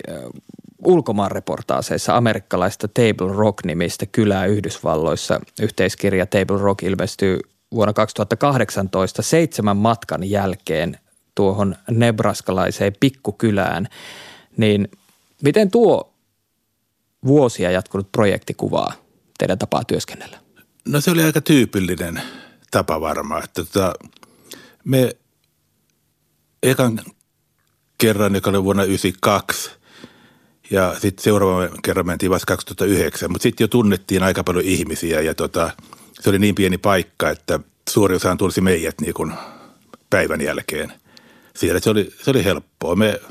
ulkomaan 0.86 1.32
reportaaseissa 1.32 2.18
amerikkalaista 2.18 2.88
Table 2.88 3.34
Rock-nimistä 3.36 4.06
kylää 4.06 4.46
Yhdysvalloissa. 4.46 5.40
Yhteiskirja 5.62 6.26
Table 6.26 6.62
Rock 6.62 6.84
ilmestyy 6.84 7.40
vuonna 7.72 7.94
2018 7.94 9.22
seitsemän 9.22 9.78
matkan 9.78 10.30
jälkeen 10.30 10.98
tuohon 11.36 11.76
nebraskalaiseen 11.92 12.94
pikkukylään. 13.00 13.88
Niin 14.58 14.88
miten 15.44 15.72
tuo 15.72 16.14
vuosia 17.26 17.72
jatkunut 17.72 18.12
projekti 18.12 18.54
kuvaa 18.54 18.94
teidän 19.38 19.58
tapaa 19.58 19.84
työskennellä? 19.84 20.38
No 20.88 21.02
se 21.02 21.12
oli 21.12 21.24
aika 21.24 21.42
tyypillinen 21.42 22.22
tapa 22.72 23.02
varmaan, 23.02 23.44
että 23.44 23.66
tota, 23.66 23.94
me 24.84 25.16
ekan 26.64 27.00
kerran, 27.98 28.36
joka 28.36 28.50
oli 28.50 28.64
vuonna 28.64 28.84
1992, 28.84 29.72
ja 30.72 30.96
sitten 31.00 31.24
seuraavan 31.24 31.70
kerran 31.84 32.06
mentiin 32.06 32.30
vasta 32.30 32.46
2009, 32.46 33.32
mutta 33.32 33.44
sitten 33.44 33.64
jo 33.64 33.68
tunnettiin 33.68 34.24
aika 34.24 34.44
paljon 34.44 34.66
ihmisiä 34.66 35.22
ja 35.22 35.36
tota, 35.36 35.72
se 36.20 36.30
oli 36.30 36.40
niin 36.40 36.56
pieni 36.56 36.78
paikka, 36.78 37.30
että 37.30 37.60
suuri 37.90 38.16
osa 38.16 38.36
tulisi 38.36 38.62
meidät 38.62 39.02
niin 39.02 39.14
kuin 39.14 39.34
päivän 40.10 40.42
jälkeen. 40.42 40.94
Siellä 41.56 41.80
se 41.80 41.90
oli, 41.90 42.14
se 42.24 42.30
oli 42.30 42.44
helppoa. 42.44 42.96
Me, 42.96 43.22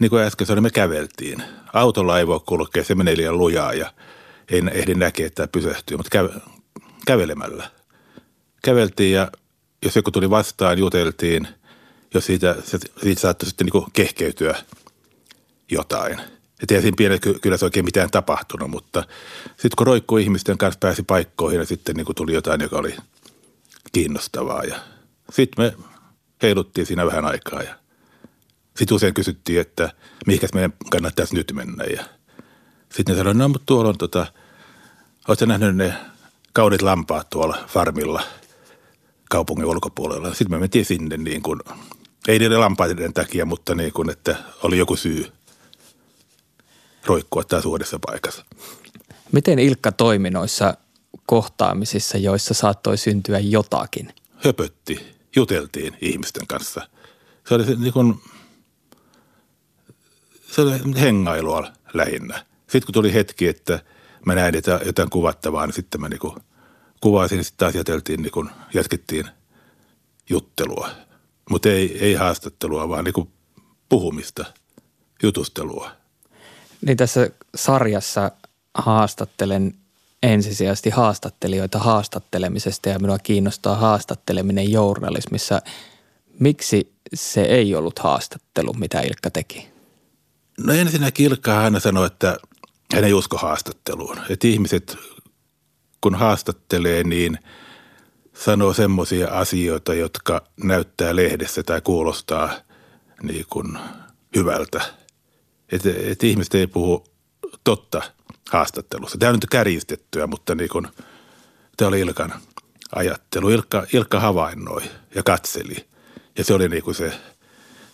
niin 0.00 0.10
kuin 0.10 0.22
äsken 0.22 0.46
sanoin, 0.46 0.62
me 0.62 0.70
käveltiin. 0.70 1.42
Autolla 1.72 2.18
ei 2.18 2.26
voi 2.26 2.40
kulkea, 2.46 2.84
se 2.84 2.94
menee 2.94 3.16
liian 3.16 3.38
lujaa 3.38 3.72
ja 3.72 3.92
ei 4.48 4.62
ehdi 4.72 4.94
näkeä, 4.94 5.26
että 5.26 5.48
pysähtyy, 5.52 5.96
mutta 5.96 6.10
käve, 6.10 6.28
kävelemällä. 7.06 7.70
Käveltiin 8.64 9.12
ja 9.12 9.30
jos 9.84 9.96
joku 9.96 10.10
tuli 10.10 10.30
vastaan, 10.30 10.78
juteltiin– 10.78 11.48
jos 12.14 12.26
siitä, 12.26 12.56
siitä 13.02 13.20
saattoi 13.20 13.48
sitten 13.48 13.66
niin 13.66 13.84
kehkeytyä 13.92 14.54
jotain. 15.70 16.20
Et 16.62 16.70
ei 16.70 16.82
siinä 16.82 16.94
pienessä 16.96 17.30
kylässä 17.42 17.66
oikein 17.66 17.84
mitään 17.84 18.10
tapahtunut, 18.10 18.70
mutta 18.70 19.04
sitten 19.48 19.76
kun 19.78 19.86
roikkuu 19.86 20.18
ihmisten 20.18 20.58
kanssa 20.58 20.78
pääsi 20.78 21.02
paikkoihin 21.02 21.60
ja 21.60 21.66
sitten 21.66 21.96
niin 21.96 22.06
tuli 22.16 22.34
jotain, 22.34 22.60
joka 22.60 22.78
oli 22.78 22.96
kiinnostavaa. 23.92 24.64
Ja 24.64 24.80
sitten 25.32 25.64
me 25.64 25.76
heiluttiin 26.42 26.86
siinä 26.86 27.06
vähän 27.06 27.24
aikaa 27.24 27.62
ja 27.62 27.74
sitten 28.76 28.94
usein 28.94 29.14
kysyttiin, 29.14 29.60
että 29.60 29.92
mihinkäs 30.26 30.52
meidän 30.54 30.72
kannattaisi 30.90 31.34
nyt 31.34 31.52
mennä. 31.52 31.84
Ja 31.84 32.04
sitten 32.92 33.14
ne 33.14 33.18
sanoivat, 33.18 33.38
no 33.38 33.48
mutta 33.48 33.66
tuolla 33.66 33.88
on 33.88 33.98
tota, 33.98 34.26
oletko 35.28 35.46
nähnyt 35.46 35.76
ne 35.76 35.94
kaunit 36.52 36.82
lampaat 36.82 37.30
tuolla 37.30 37.64
farmilla 37.68 38.22
kaupungin 39.30 39.66
ulkopuolella. 39.66 40.28
Sitten 40.28 40.50
me 40.50 40.58
mentiin 40.58 40.84
sinne 40.84 41.16
niin 41.16 41.42
kuin 41.42 41.60
ei 42.28 42.38
niiden 42.38 42.60
lampaiden 42.60 43.12
takia, 43.12 43.46
mutta 43.46 43.74
niin 43.74 43.92
kuin, 43.92 44.10
että 44.10 44.36
oli 44.62 44.78
joku 44.78 44.96
syy 44.96 45.32
roikkua 47.06 47.44
taas 47.44 47.66
uudessa 47.66 47.98
paikassa. 48.06 48.44
Miten 49.32 49.58
Ilkka 49.58 49.92
toimi 49.92 50.30
noissa 50.30 50.74
kohtaamisissa, 51.26 52.18
joissa 52.18 52.54
saattoi 52.54 52.96
syntyä 52.96 53.38
jotakin? 53.38 54.14
Höpötti, 54.44 55.06
juteltiin 55.36 55.96
ihmisten 56.00 56.46
kanssa. 56.46 56.88
Se 57.48 57.54
oli 57.54 57.76
niin 57.76 57.92
kuin, 57.92 58.20
se 60.50 60.60
oli 60.60 61.00
hengailua 61.00 61.72
lähinnä. 61.94 62.46
Sitten 62.60 62.86
kun 62.86 62.92
tuli 62.92 63.14
hetki, 63.14 63.48
että 63.48 63.82
mä 64.26 64.34
näin 64.34 64.54
jotain 64.86 65.10
kuvattavaa, 65.10 65.66
niin 65.66 65.74
sitten 65.74 66.00
mä 66.00 66.08
niin 66.08 66.20
kuin 66.20 66.34
kuvasin 67.00 67.38
ja 67.38 67.44
sitten 67.44 67.58
taas 67.58 67.74
jäteltiin, 67.74 68.22
niin 68.22 68.32
kuin, 68.32 68.50
jatkettiin 68.74 69.26
juttelua– 70.28 70.88
mutta 71.52 71.68
ei, 71.68 71.98
ei 71.98 72.14
haastattelua, 72.14 72.88
vaan 72.88 73.04
niin 73.04 73.28
puhumista, 73.88 74.44
jutustelua. 75.22 75.90
Niin 76.86 76.96
tässä 76.96 77.30
sarjassa 77.54 78.30
haastattelen 78.74 79.74
ensisijaisesti 80.22 80.90
haastattelijoita 80.90 81.78
haastattelemisesta 81.78 82.88
ja 82.88 82.98
minua 82.98 83.18
kiinnostaa 83.18 83.76
haastatteleminen 83.76 84.72
journalismissa. 84.72 85.62
Miksi 86.38 86.92
se 87.14 87.42
ei 87.42 87.74
ollut 87.74 87.98
haastattelu, 87.98 88.72
mitä 88.72 89.00
Ilkka 89.00 89.30
teki? 89.30 89.68
No 90.58 90.72
ensinnäkin 90.72 91.26
Ilkka 91.26 91.60
aina 91.60 91.80
sanoi, 91.80 92.06
että 92.06 92.36
hän 92.94 93.04
ei 93.04 93.12
usko 93.12 93.36
haastatteluun. 93.36 94.18
Että 94.30 94.48
ihmiset, 94.48 94.96
kun 96.00 96.14
haastattelee, 96.14 97.04
niin– 97.04 97.38
sanoo 98.44 98.74
semmoisia 98.74 99.28
asioita, 99.28 99.94
jotka 99.94 100.44
näyttää 100.62 101.16
lehdessä 101.16 101.62
tai 101.62 101.80
kuulostaa 101.80 102.54
niin 103.22 103.46
kuin 103.50 103.78
hyvältä. 104.36 104.80
Että 105.72 105.88
et 106.04 106.24
ihmiset 106.24 106.54
ei 106.54 106.66
puhu 106.66 107.04
totta 107.64 108.02
haastattelussa. 108.50 109.18
Tämä 109.18 109.30
on 109.30 109.34
nyt 109.34 109.50
kärjistettyä, 109.50 110.26
mutta 110.26 110.54
niin 110.54 110.68
kuin, 110.68 110.88
tämä 111.76 111.88
oli 111.88 112.00
Ilkan 112.00 112.34
ajattelu. 112.94 113.50
Ilkka, 113.50 113.86
Ilkka 113.92 114.20
havainnoi 114.20 114.82
ja 115.14 115.22
katseli 115.22 115.76
ja 116.38 116.44
se 116.44 116.54
oli 116.54 116.68
niin 116.68 116.82
kuin 116.82 116.94
se 116.94 117.12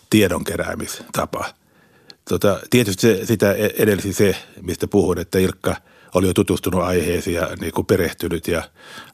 tiedon 0.09 0.43
keräämistapa. 0.43 1.45
Tota, 2.29 2.59
tietysti 2.69 3.01
se, 3.01 3.25
sitä 3.25 3.53
edelsi 3.53 4.13
se, 4.13 4.35
mistä 4.61 4.87
puhuin, 4.87 5.19
että 5.19 5.39
Ilkka– 5.39 5.75
oli 6.15 6.27
jo 6.27 6.33
tutustunut 6.33 6.81
aiheeseen 6.81 7.33
ja 7.33 7.49
niin 7.59 7.73
kuin 7.73 7.85
perehtynyt 7.85 8.47
ja 8.47 8.63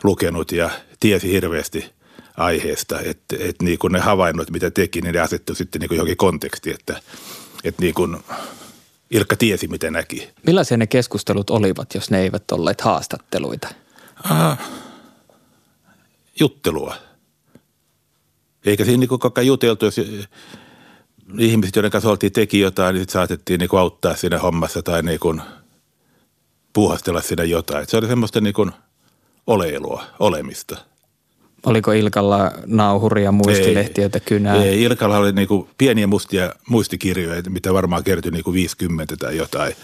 lukenut 0.03 0.51
ja 0.51 0.69
tiesi 0.99 1.31
hirveästi 1.31 1.85
aiheesta. 2.37 2.99
Että 2.99 3.35
et 3.39 3.61
niin 3.61 3.79
kuin 3.79 3.93
ne 3.93 3.99
havainnot, 3.99 4.51
mitä 4.51 4.71
teki, 4.71 5.01
niin 5.01 5.13
ne 5.13 5.19
asettu 5.19 5.55
sitten 5.55 5.79
niin 5.79 5.89
kuin 5.89 5.95
johonkin 5.95 6.17
kontekstiin, 6.17 6.75
että, 6.79 7.01
että 7.63 7.81
niin 7.81 7.93
kuin 7.93 8.17
Ilkka 9.11 9.35
tiesi, 9.35 9.67
mitä 9.67 9.91
näki. 9.91 10.29
Millaisia 10.47 10.77
ne 10.77 10.87
keskustelut 10.87 11.49
olivat, 11.49 11.93
jos 11.93 12.09
ne 12.11 12.21
eivät 12.21 12.51
olleet 12.51 12.81
haastatteluita? 12.81 13.67
Ah, 14.23 14.59
juttelua. 16.39 16.95
Eikä 18.65 18.85
siinä 18.85 18.99
niin 18.99 19.07
koko 19.07 19.31
ajan 19.35 19.47
juteltu, 19.47 19.85
jos 19.85 20.01
ihmiset, 21.37 21.75
joiden 21.75 21.91
kanssa 21.91 22.09
oltiin 22.09 22.31
teki 22.31 22.59
jotain, 22.59 22.93
niin 22.93 23.01
sitten 23.01 23.13
saatettiin 23.13 23.59
niin 23.59 23.79
auttaa 23.79 24.15
siinä 24.15 24.39
hommassa 24.39 24.81
tai 24.81 25.03
niin 25.03 25.19
kuin 25.19 25.41
puuhastella 26.75 27.21
siinä 27.21 27.43
jotain. 27.43 27.85
Se 27.87 27.97
oli 27.97 28.07
semmoista 28.07 28.41
niin 28.41 28.53
kuin 28.53 28.71
oleilua, 29.47 30.03
olemista. 30.19 30.77
Oliko 31.65 31.91
Ilkalla 31.91 32.51
nauhuria, 32.65 33.31
muistilehtiöitä, 33.31 34.19
kynää? 34.19 34.55
Ei, 34.55 34.83
Ilkalla 34.83 35.17
oli 35.17 35.31
niin 35.31 35.47
kuin 35.47 35.69
pieniä 35.77 36.07
mustia 36.07 36.53
muistikirjoja, 36.69 37.41
mitä 37.49 37.73
varmaan 37.73 38.03
kertyi 38.03 38.31
niin 38.31 38.43
kuin 38.43 38.53
50 38.53 39.17
tai 39.17 39.37
jotain. 39.37 39.75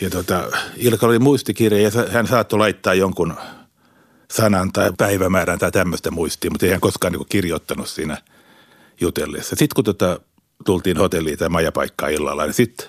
Ja 0.00 0.10
tota, 0.10 0.44
Ilkalla 0.76 1.12
oli 1.12 1.18
muistikirja 1.18 1.80
ja 1.80 1.90
hän 2.10 2.26
saattoi 2.26 2.58
laittaa 2.58 2.94
jonkun 2.94 3.34
sanan 4.30 4.72
tai 4.72 4.92
päivämäärän 4.98 5.58
tai 5.58 5.72
tämmöistä 5.72 6.10
muistia, 6.10 6.50
mutta 6.50 6.66
ei 6.66 6.72
hän 6.72 6.80
koskaan 6.80 7.12
niin 7.12 7.18
kuin 7.18 7.28
kirjoittanut 7.28 7.88
siinä 7.88 8.18
jutellessa. 9.00 9.56
Sitten 9.56 9.74
kun 9.74 9.84
tota, 9.84 10.20
tultiin 10.64 10.96
hotelliin 10.96 11.38
tai 11.38 11.48
majapaikkaan 11.48 12.12
illalla, 12.12 12.44
niin 12.44 12.54
sitten 12.54 12.86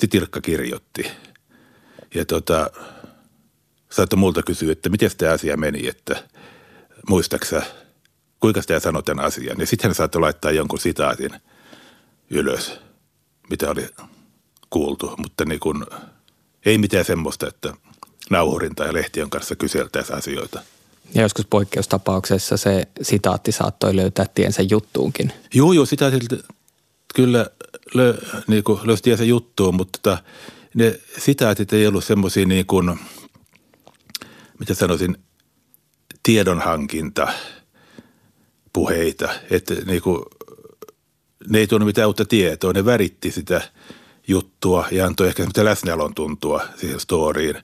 sit 0.00 0.14
Ilkka 0.14 0.40
kirjoitti. 0.40 1.06
Ja 2.14 2.24
tota, 2.24 2.70
saattoi 3.90 4.18
multa 4.18 4.42
kysyä, 4.42 4.72
että 4.72 4.88
miten 4.88 5.10
tämä 5.18 5.32
asia 5.32 5.56
meni, 5.56 5.88
että 5.88 6.22
muistaksä, 7.08 7.62
kuinka 8.40 8.62
sitä 8.62 8.80
sanoi 8.80 9.02
tämän 9.02 9.24
asian. 9.24 9.60
Ja 9.60 9.66
sitten 9.66 9.88
hän 9.88 9.94
saattoi 9.94 10.20
laittaa 10.20 10.50
jonkun 10.50 10.78
sitaatin 10.80 11.30
ylös, 12.30 12.72
mitä 13.50 13.70
oli 13.70 13.86
kuultu, 14.70 15.14
mutta 15.16 15.44
niin 15.44 15.60
kun, 15.60 15.86
ei 16.66 16.78
mitään 16.78 17.04
semmoista, 17.04 17.48
että 17.48 17.74
nauhurin 18.30 18.74
tai 18.74 18.94
lehtiön 18.94 19.30
kanssa 19.30 19.56
kyseltäisiin 19.56 20.18
asioita. 20.18 20.60
Ja 21.14 21.22
joskus 21.22 21.46
poikkeustapauksessa 21.50 22.56
se 22.56 22.88
sitaatti 23.02 23.52
saattoi 23.52 23.96
löytää 23.96 24.26
tiensä 24.34 24.62
juttuunkin. 24.62 25.32
Joo, 25.54 25.72
joo, 25.72 25.86
sitaatit 25.86 26.22
kyllä 27.14 27.46
lö, 27.94 28.14
niin 28.46 28.64
löysi 28.82 29.02
tiensä 29.02 29.24
juttuun, 29.24 29.74
mutta 29.74 29.98
tota, 30.02 30.22
ne 30.74 31.00
sitaatit 31.18 31.72
ei 31.72 31.86
ollut 31.86 32.04
semmoisia 32.04 32.46
niin 32.46 32.66
kuin, 32.66 32.98
mitä 34.58 34.74
sanoisin, 34.74 35.16
tiedonhankinta 36.22 37.28
puheita, 38.72 39.28
että 39.50 39.74
niin 39.74 40.02
kuin, 40.02 40.22
ne 41.48 41.58
ei 41.58 41.66
tuonut 41.66 41.86
mitään 41.86 42.08
uutta 42.08 42.24
tietoa, 42.24 42.72
ne 42.72 42.84
väritti 42.84 43.30
sitä 43.30 43.60
juttua 44.28 44.88
ja 44.90 45.06
antoi 45.06 45.28
ehkä 45.28 45.46
mitä 45.46 45.64
läsnäolon 45.64 46.14
tuntua 46.14 46.62
siihen 46.76 47.00
storiin, 47.00 47.56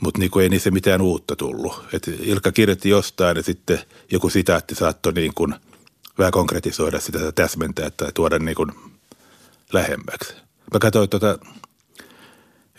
mutta 0.00 0.20
niin 0.20 0.30
ei 0.42 0.48
niissä 0.48 0.70
mitään 0.70 1.00
uutta 1.00 1.36
tullut. 1.36 1.84
Et 1.92 2.08
Ilkka 2.20 2.52
kirjoitti 2.52 2.88
jostain 2.88 3.36
ja 3.36 3.42
sitten 3.42 3.78
joku 4.12 4.30
sitaatti 4.30 4.74
saattoi 4.74 5.12
niin 5.12 5.34
kuin 5.34 5.54
vähän 6.18 6.32
konkretisoida 6.32 7.00
sitä 7.00 7.32
täsmentää 7.32 7.90
tai 7.90 8.12
tuoda 8.14 8.38
niin 8.38 8.54
kuin 8.54 8.72
lähemmäksi. 9.72 10.34
Mä 10.72 10.78
katsoin 10.78 11.10
tuota 11.10 11.38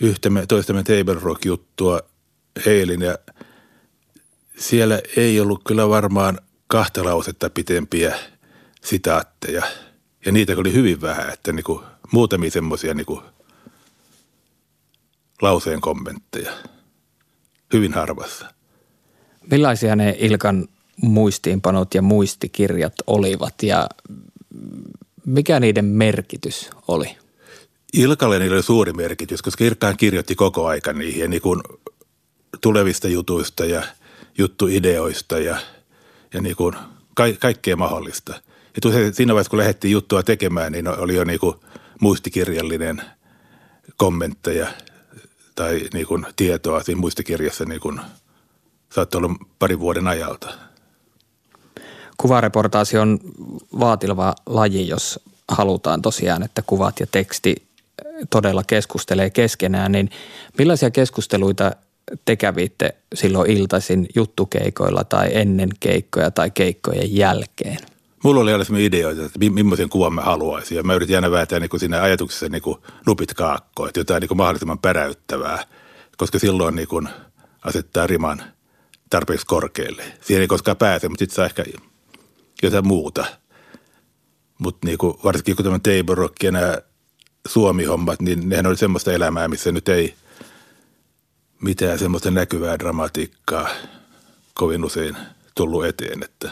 yhtä 0.02 0.30
toistamme 0.48 0.84
Table 0.84 1.20
Rock-juttua 1.22 2.00
eilin 2.66 3.02
ja 3.02 3.18
siellä 4.58 5.02
ei 5.18 5.40
ollut 5.40 5.62
kyllä 5.64 5.90
varmaan 5.90 6.40
kahta 6.68 7.06
lausetta 7.06 7.50
pitempiä 7.50 8.16
sitaatteja. 8.84 9.64
Ja 10.26 10.32
niitä 10.32 10.54
oli 10.58 10.74
hyvin 10.74 11.02
vähän, 11.02 11.34
että 11.34 11.52
niin 11.52 11.64
kuin 11.64 11.84
muutamia 12.12 12.52
semmoisia 12.52 12.94
niin 12.94 13.06
lauseen 15.42 15.82
kommentteja. 15.82 16.52
Hyvin 17.74 17.94
harvassa. 17.94 18.54
Millaisia 19.52 19.96
ne 19.96 20.16
Ilkan 20.20 20.68
muistiinpanot 21.02 21.94
ja 21.94 22.02
muistikirjat 22.02 22.94
olivat 23.08 23.64
ja 23.64 23.90
mikä 25.26 25.60
niiden 25.60 25.86
merkitys 25.86 26.70
oli? 26.88 27.18
Ilkalle 27.94 28.40
niillä 28.40 28.56
oli 28.56 28.64
suuri 28.64 28.94
merkitys, 28.94 29.42
koska 29.42 29.64
Ilkkaan 29.64 29.98
kirjoitti 29.98 30.36
koko 30.36 30.68
aika 30.68 30.94
niihin 30.94 31.22
ja 31.22 31.28
niin 31.28 31.42
kuin 31.42 31.62
tulevista 32.62 33.08
jutuista 33.08 33.66
ja 33.66 33.84
juttuideoista 34.38 35.40
ja, 35.40 35.58
ja 36.34 36.42
niin 36.42 36.56
kuin 36.56 36.76
ka- 37.14 37.40
kaikkea 37.40 37.76
mahdollista. 37.76 38.34
Ja 38.84 39.14
siinä 39.14 39.34
vaiheessa, 39.34 39.50
kun 39.50 39.60
lähdettiin 39.60 39.92
juttua 39.92 40.24
tekemään, 40.24 40.72
niin 40.72 40.88
oli 40.88 41.16
jo 41.16 41.24
niin 41.24 41.40
kuin 41.40 41.56
muistikirjallinen 42.02 43.02
kommentteja 43.98 44.68
tai 45.56 45.82
niin 45.94 46.08
kuin 46.08 46.26
tietoa 46.36 46.84
siinä 46.84 47.02
muistikirjassa 47.02 47.66
niin 47.66 47.82
kuin 47.82 48.02
saattoi 48.94 49.20
olla 49.20 49.36
parin 49.60 49.80
vuoden 49.80 50.08
ajalta. 50.08 50.54
Kuvareportaasi 52.18 52.98
on 52.98 53.20
vaatileva 53.80 54.36
laji, 54.46 54.88
jos 54.88 55.20
halutaan 55.48 56.02
tosiaan, 56.02 56.44
että 56.44 56.62
kuvat 56.62 57.00
ja 57.00 57.08
teksti 57.12 57.65
todella 58.30 58.64
keskustelee 58.68 59.30
keskenään, 59.30 59.92
niin 59.92 60.10
millaisia 60.58 60.92
keskusteluita 60.92 61.72
te 62.26 62.36
kävitte 62.36 62.96
silloin 63.14 63.52
iltaisin 63.52 64.08
juttukeikoilla 64.16 65.04
tai 65.04 65.30
ennen 65.32 65.70
keikkoja 65.80 66.32
tai 66.32 66.52
keikkojen 66.52 67.16
jälkeen? 67.16 67.78
Mulla 68.24 68.42
oli 68.42 68.54
aina 68.54 68.66
ideoita, 68.78 69.26
että 69.26 69.40
millaisen 69.40 69.90
kuvan 69.90 70.14
mä 70.14 70.22
haluaisin. 70.22 70.76
Ja 70.76 70.84
mä 70.84 70.94
yritin 70.94 71.16
aina 71.16 71.32
vääntää 71.32 71.60
niin 71.60 71.80
siinä 71.80 72.02
ajatuksessa 72.02 72.50
niin 72.50 72.62
kuin 72.62 72.78
nupit 73.06 73.34
kaakkoon, 73.34 73.90
että 73.90 74.00
jotain 74.00 74.22
niin 74.22 74.28
kuin 74.28 74.38
mahdollisimman 74.38 74.80
päräyttävää, 74.80 75.64
koska 76.18 76.40
silloin 76.40 76.76
niin 76.76 76.88
kuin 76.88 77.10
asettaa 77.62 78.08
riman 78.08 78.44
tarpeeksi 79.10 79.46
korkealle. 79.46 80.04
Siihen 80.22 80.42
ei 80.42 80.48
koskaan 80.48 80.78
pääse, 80.78 81.10
mutta 81.10 81.22
sitten 81.22 81.36
saa 81.36 81.46
ehkä 81.46 81.64
jotain 82.64 82.88
muuta. 82.88 83.26
Mutta 84.60 84.88
niin 84.88 84.98
varsinkin 85.24 85.56
kun 85.56 85.66
tämä 85.66 85.80
Table 85.80 86.16
Rock 86.16 86.44
ja 86.44 86.52
nämä 86.52 86.78
Suomi-hommat, 87.48 88.22
niin 88.22 88.50
nehän 88.50 88.66
oli 88.66 88.78
semmoista 88.78 89.12
elämää, 89.12 89.48
missä 89.48 89.72
nyt 89.72 89.90
ei 89.90 90.16
mitään 91.62 92.00
semmoista 92.00 92.32
näkyvää 92.32 92.80
dramatiikkaa 92.80 93.70
kovin 94.54 94.86
usein 94.86 95.18
tullut 95.56 95.86
eteen, 95.86 96.24
että 96.24 96.52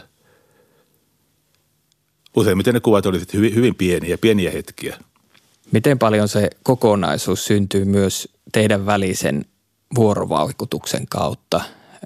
useimmiten 2.36 2.74
ne 2.74 2.80
kuvat 2.80 3.06
olivat 3.06 3.34
hyvin, 3.34 3.56
hyvin 3.56 3.76
pieniä, 3.76 4.18
pieniä 4.18 4.52
hetkiä. 4.52 4.98
Miten 5.72 6.00
paljon 6.00 6.28
se 6.28 6.50
kokonaisuus 6.64 7.46
syntyy 7.46 7.86
myös 7.86 8.30
teidän 8.52 8.86
välisen 8.86 9.46
vuorovaikutuksen 9.96 11.08
kautta 11.10 11.62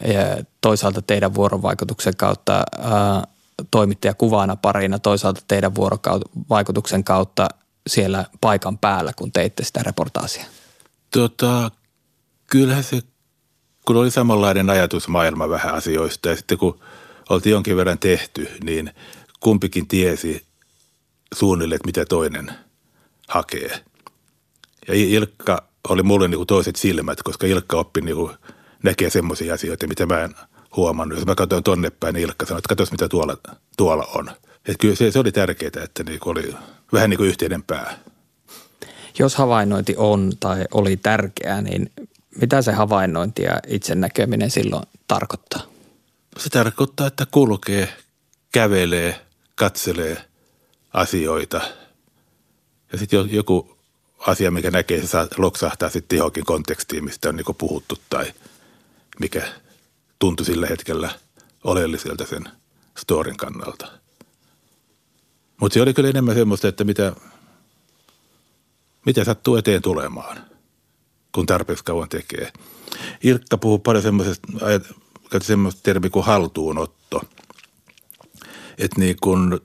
ja 0.08 0.44
toisaalta 0.62 1.02
teidän 1.02 1.36
vuorovaikutuksen 1.36 2.16
kautta 2.16 2.64
ää, 2.80 3.24
toimittaja 3.72 4.14
parina, 4.62 5.00
toisaalta 5.00 5.42
teidän 5.48 5.76
vuorovaikutuksen 5.76 7.04
kautta 7.04 7.48
siellä 7.88 8.26
paikan 8.42 8.78
päällä, 8.78 9.14
kun 9.16 9.32
teitte 9.32 9.64
sitä 9.64 9.84
reportaasia? 9.84 10.46
Tota, 11.12 11.72
kyllähän 12.48 12.84
se, 12.84 13.02
kun 13.86 13.96
oli 13.96 14.12
samanlainen 14.12 14.70
ajatusmaailma 14.70 15.50
vähän 15.50 15.74
asioista 15.74 16.30
ja 16.30 16.36
sitten 16.36 16.58
kun 16.58 16.80
oltiin 17.30 17.52
jonkin 17.52 17.78
verran 17.78 18.00
tehty, 18.00 18.52
niin 18.64 18.92
kumpikin 19.40 19.88
tiesi 19.88 20.46
suunnilleen, 21.34 21.76
että 21.76 21.88
mitä 21.88 22.06
toinen 22.06 22.52
hakee. 23.28 23.82
Ja 24.88 24.94
Ilkka 24.94 25.68
oli 25.90 26.04
mulle 26.04 26.28
niin 26.28 26.38
kuin 26.38 26.48
toiset 26.48 26.76
silmät, 26.76 27.24
koska 27.24 27.48
Ilkka 27.48 27.78
oppi 27.78 28.02
niin 28.02 28.16
kuin 28.16 28.32
näkee 28.84 29.10
semmoisia 29.10 29.54
asioita, 29.54 29.88
mitä 29.88 30.06
mä 30.06 30.20
en 30.20 30.36
huomannut. 30.76 31.18
Jos 31.18 31.28
mä 31.28 31.36
katsoin 31.36 31.64
tonne 31.64 31.90
päin, 31.90 32.14
niin 32.14 32.24
Ilkka 32.24 32.46
sanoi, 32.46 32.60
että 32.60 32.70
katsos 32.70 32.92
mitä 32.92 33.10
tuolla, 33.10 33.38
tuolla 33.78 34.08
on. 34.16 34.30
Että 34.56 34.78
kyllä 34.80 34.96
se, 34.96 35.12
se 35.12 35.20
oli 35.20 35.32
tärkeää, 35.32 35.84
että 35.84 36.04
niin 36.04 36.20
oli 36.26 36.56
vähän 36.94 37.10
niin 37.10 37.18
kuin 37.18 37.30
yhteinen 37.30 37.64
pää. 37.64 37.98
Jos 39.20 39.36
havainnointi 39.36 39.94
on 39.98 40.34
tai 40.40 40.66
oli 40.74 40.98
tärkeää, 40.98 41.62
niin 41.62 41.92
mitä 42.42 42.62
se 42.62 42.72
havainnointi 42.72 43.44
ja 43.44 43.60
itse 43.68 43.96
näkeminen 43.96 44.52
silloin 44.52 44.84
tarkoittaa? 45.08 45.62
Se 46.38 46.50
tarkoittaa, 46.50 47.08
että 47.08 47.26
kulkee, 47.32 47.94
kävelee, 48.52 49.26
katselee 49.56 50.18
asioita. 50.94 51.62
Ja 52.92 52.98
sitten 52.98 53.32
joku 53.32 53.78
asia, 54.28 54.52
mikä 54.52 54.72
näkee, 54.72 55.02
se 55.02 55.08
saa 55.08 55.28
loksahtaa 55.38 55.90
sitten 55.90 56.18
johonkin 56.18 56.46
kontekstiin, 56.46 57.04
mistä 57.04 57.30
on 57.30 57.36
niin 57.36 57.56
puhuttu 57.58 57.98
tai 58.10 58.34
mikä 59.20 59.42
tuntui 60.20 60.46
sillä 60.46 60.68
hetkellä 60.68 61.10
oleelliselta 61.64 62.26
sen 62.26 62.44
storin 62.98 63.38
kannalta. 63.38 63.92
Mutta 65.62 65.74
se 65.74 65.82
oli 65.82 65.94
kyllä 65.94 66.10
enemmän 66.10 66.36
semmoista, 66.36 66.68
että 66.68 66.84
mitä, 66.84 67.16
mitä 69.06 69.24
sattuu 69.24 69.56
eteen 69.56 69.82
tulemaan, 69.82 70.38
kun 71.32 71.46
tarpeeksi 71.46 71.84
kauan 71.84 72.10
tekee. 72.10 72.52
Ilkka 73.24 73.58
puhuu 73.58 73.80
paljon 73.80 74.04
semmoisesta, 74.04 74.48
semmoista 75.42 75.82
termi 75.84 76.10
kuin 76.10 76.26
haltuunotto. 76.26 77.22
Että 78.78 79.00
niin 79.00 79.16
kun 79.22 79.62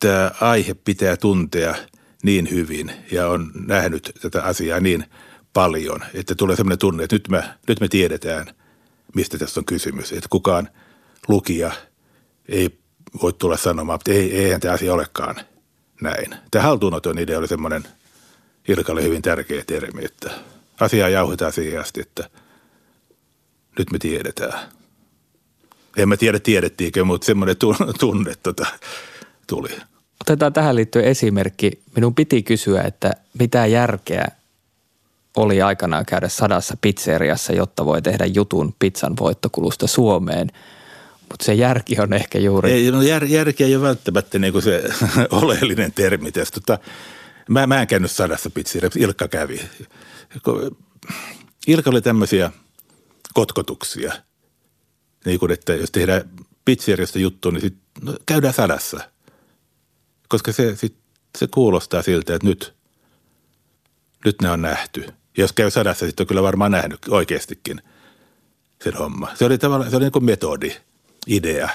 tämä 0.00 0.30
aihe 0.40 0.74
pitää 0.74 1.16
tuntea 1.16 1.74
niin 2.22 2.50
hyvin 2.50 2.92
ja 3.12 3.28
on 3.28 3.50
nähnyt 3.66 4.12
tätä 4.20 4.42
asiaa 4.42 4.80
niin 4.80 5.04
paljon, 5.52 6.00
että 6.14 6.34
tulee 6.34 6.56
sellainen 6.56 6.78
tunne, 6.78 7.04
että 7.04 7.16
nyt 7.16 7.28
me, 7.28 7.44
nyt 7.68 7.80
me 7.80 7.88
tiedetään, 7.88 8.46
mistä 9.14 9.38
tässä 9.38 9.60
on 9.60 9.64
kysymys. 9.64 10.12
Että 10.12 10.28
kukaan 10.30 10.68
lukija 11.28 11.72
ei 12.48 12.81
voi 13.22 13.32
tulla 13.32 13.56
sanomaan, 13.56 13.94
että 13.96 14.12
ei, 14.12 14.38
eihän 14.38 14.60
tämä 14.60 14.74
asia 14.74 14.94
olekaan 14.94 15.36
näin. 16.00 16.34
Tämä 16.50 16.62
haltuunoton 16.62 17.18
idea 17.18 17.38
oli 17.38 17.48
semmoinen 17.48 17.84
Ilkalle 18.68 19.02
hyvin 19.02 19.22
tärkeä 19.22 19.64
termi, 19.66 20.04
että 20.04 20.30
asiaa 20.80 21.08
jauhetaan 21.08 21.52
siihen 21.52 21.80
asti, 21.80 22.00
että 22.00 22.30
nyt 23.78 23.90
me 23.92 23.98
tiedetään. 23.98 24.60
En 25.96 26.08
mä 26.08 26.16
tiedä 26.16 26.38
tiedettiinkö, 26.38 27.04
mutta 27.04 27.24
semmoinen 27.24 27.56
tunne 28.00 28.34
tota, 28.42 28.66
tuli. 29.46 29.68
Otetaan 30.20 30.52
tähän 30.52 30.76
liittyen 30.76 31.04
esimerkki. 31.04 31.82
Minun 31.96 32.14
piti 32.14 32.42
kysyä, 32.42 32.82
että 32.82 33.12
mitä 33.38 33.66
järkeä 33.66 34.28
oli 35.36 35.62
aikanaan 35.62 36.06
käydä 36.06 36.28
sadassa 36.28 36.76
pizzeriassa, 36.80 37.52
jotta 37.52 37.84
voi 37.84 38.02
tehdä 38.02 38.26
jutun 38.26 38.74
pizzan 38.78 39.16
voittokulusta 39.20 39.86
Suomeen. 39.86 40.48
Mutta 41.32 41.44
se 41.44 41.54
järki 41.54 42.00
on 42.00 42.12
ehkä 42.12 42.38
juuri... 42.38 42.72
Ei, 42.72 42.90
no 42.90 43.02
jär, 43.02 43.24
järki 43.24 43.64
ei 43.64 43.76
ole 43.76 43.86
välttämättä 43.86 44.38
niin 44.38 44.52
kuin 44.52 44.62
se 44.62 44.82
oleellinen 45.30 45.92
termi 45.92 46.32
tässä. 46.32 46.54
Tota, 46.54 46.78
mä, 47.48 47.66
mä 47.66 47.80
en 47.80 47.86
käynyt 47.86 48.10
sadassa 48.10 48.50
pizzeriassa, 48.50 49.00
Ilkka 49.00 49.28
kävi. 49.28 49.60
Ilkka 51.66 51.90
oli 51.90 52.00
tämmöisiä 52.00 52.50
kotkotuksia. 53.34 54.12
Niin 55.24 55.38
kuin, 55.38 55.52
että 55.52 55.74
jos 55.74 55.90
tehdään 55.90 56.30
pizzeriasta 56.64 57.18
juttu, 57.18 57.50
niin 57.50 57.60
sit, 57.60 57.76
no, 58.02 58.16
käydään 58.26 58.54
sadassa. 58.54 59.00
Koska 60.28 60.52
se, 60.52 60.76
sit, 60.76 60.96
se 61.38 61.46
kuulostaa 61.46 62.02
siltä, 62.02 62.34
että 62.34 62.48
nyt, 62.48 62.74
nyt 64.24 64.42
ne 64.42 64.50
on 64.50 64.62
nähty– 64.62 65.06
jos 65.38 65.52
käy 65.52 65.70
sadassa, 65.70 66.06
sitten 66.06 66.24
on 66.24 66.28
kyllä 66.28 66.42
varmaan 66.42 66.70
nähnyt 66.70 66.98
oikeastikin 67.08 67.82
sen 68.84 68.94
homma. 68.94 69.28
Se 69.34 69.44
oli 69.44 69.58
tavallaan, 69.58 69.90
se 69.90 69.96
oli 69.96 70.04
niin 70.04 70.12
kuin 70.12 70.24
metodi, 70.24 70.76
idea. 71.26 71.68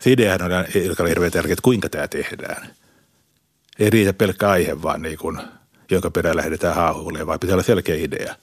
Se 0.00 0.12
ideahan 0.12 0.42
on 0.42 0.64
Ilkalle 0.74 1.10
hirveän 1.10 1.32
tärkeä, 1.32 1.52
että 1.52 1.62
kuinka 1.62 1.88
tämä 1.88 2.08
tehdään. 2.08 2.70
Ei 3.78 3.90
riitä 3.90 4.12
pelkkä 4.12 4.50
aihe 4.50 4.82
vaan 4.82 5.02
niin 5.02 5.18
kuin, 5.18 5.38
jonka 5.90 6.10
perään 6.10 6.36
lähdetään 6.36 6.74
haahuilemaan, 6.74 7.26
vaan 7.26 7.40
pitää 7.40 7.54
olla 7.54 7.62
selkeä 7.62 7.96
idea. 7.96 8.34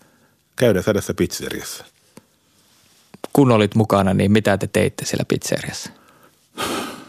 Käydään 0.56 0.84
sadassa 0.84 1.14
pizzeriassa. 1.14 1.86
Kun 3.34 3.52
olit 3.52 3.76
mukana, 3.76 4.14
niin 4.14 4.32
mitä 4.32 4.58
te 4.58 4.68
teitte 4.68 5.06
siellä 5.06 5.26
pizzeriassa? 5.28 5.90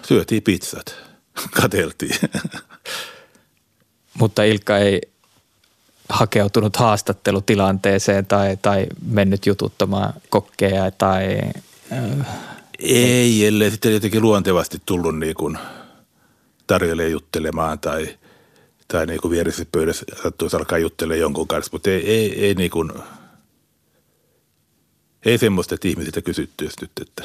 Syötiin 0.09 0.43
pizzat. 0.43 0.97
Kateltiin. 1.63 2.19
Mutta 4.15 4.43
Ilkka 4.43 4.79
ei 4.79 5.01
hakeutunut 6.09 6.77
haastattelutilanteeseen 6.77 8.27
tai, 8.27 8.59
tai 8.63 8.87
mennyt 9.07 9.47
jututtamaan 9.47 10.15
kokkeja 10.31 10.91
tai... 10.91 11.39
Äh, 11.93 12.27
ei, 12.81 13.47
ellei 13.47 13.71
sitten 13.71 13.93
jotenkin 13.93 14.23
luontevasti 14.23 14.79
tullut 14.87 15.19
niin 15.19 15.35
kuin 15.35 15.59
tarjolle 16.67 17.09
juttelemaan 17.09 17.79
tai, 17.79 18.19
tai 18.89 19.07
niin 19.07 19.21
kuin 19.21 19.31
vieressä 19.31 19.67
pöydässä 19.73 20.07
sattuisi 20.23 20.57
alkaa 20.57 20.79
juttelemaan 20.79 21.21
jonkun 21.21 21.49
kanssa, 21.49 21.71
mutta 21.73 21.91
ei, 21.91 22.11
ei, 22.11 22.45
ei 22.45 22.55
niin 22.55 22.71
kuin, 22.71 22.93
ei 25.25 25.39
semmoista, 25.39 25.75
että 25.75 25.89
ihmisiltä 25.89 26.23
kysyttyisi 26.23 26.77
nyt, 26.81 26.91
että 27.01 27.25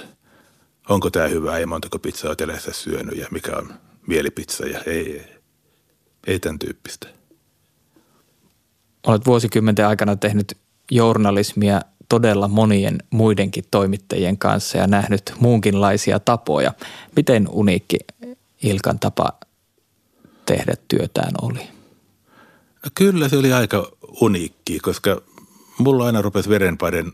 onko 0.90 1.10
tämä 1.10 1.28
hyvä 1.28 1.60
ja 1.60 1.68
montako 1.68 2.00
pizzaa 2.00 2.30
olet 2.30 2.42
elässä 2.42 2.72
syönyt 2.74 3.18
ja 3.18 3.28
mikä 3.32 3.52
on 3.58 3.74
mielipizza 4.08 4.66
ja 4.66 4.80
ei, 4.86 5.14
ei, 5.14 5.26
ei 6.28 6.40
tämän 6.40 6.60
tyyppistä. 6.60 7.08
Olet 9.08 9.26
vuosikymmenten 9.26 9.88
aikana 9.88 10.16
tehnyt 10.16 10.58
journalismia 10.92 11.82
todella 12.10 12.48
monien 12.48 12.98
muidenkin 13.10 13.64
toimittajien 13.72 14.38
kanssa 14.38 14.78
ja 14.78 14.88
nähnyt 14.88 15.34
muunkinlaisia 15.40 16.20
tapoja. 16.20 16.74
Miten 17.16 17.48
uniikki 17.50 17.98
Ilkan 18.64 19.00
tapa 19.00 19.30
tehdä 20.46 20.74
työtään 20.88 21.32
oli? 21.42 21.60
Kyllä 22.96 23.30
se 23.30 23.38
oli 23.38 23.54
aika 23.54 23.92
uniikki, 24.22 24.80
koska 24.80 25.22
mulla 25.78 26.06
aina 26.06 26.22
rupesi 26.22 26.50
verenpaiden 26.50 27.12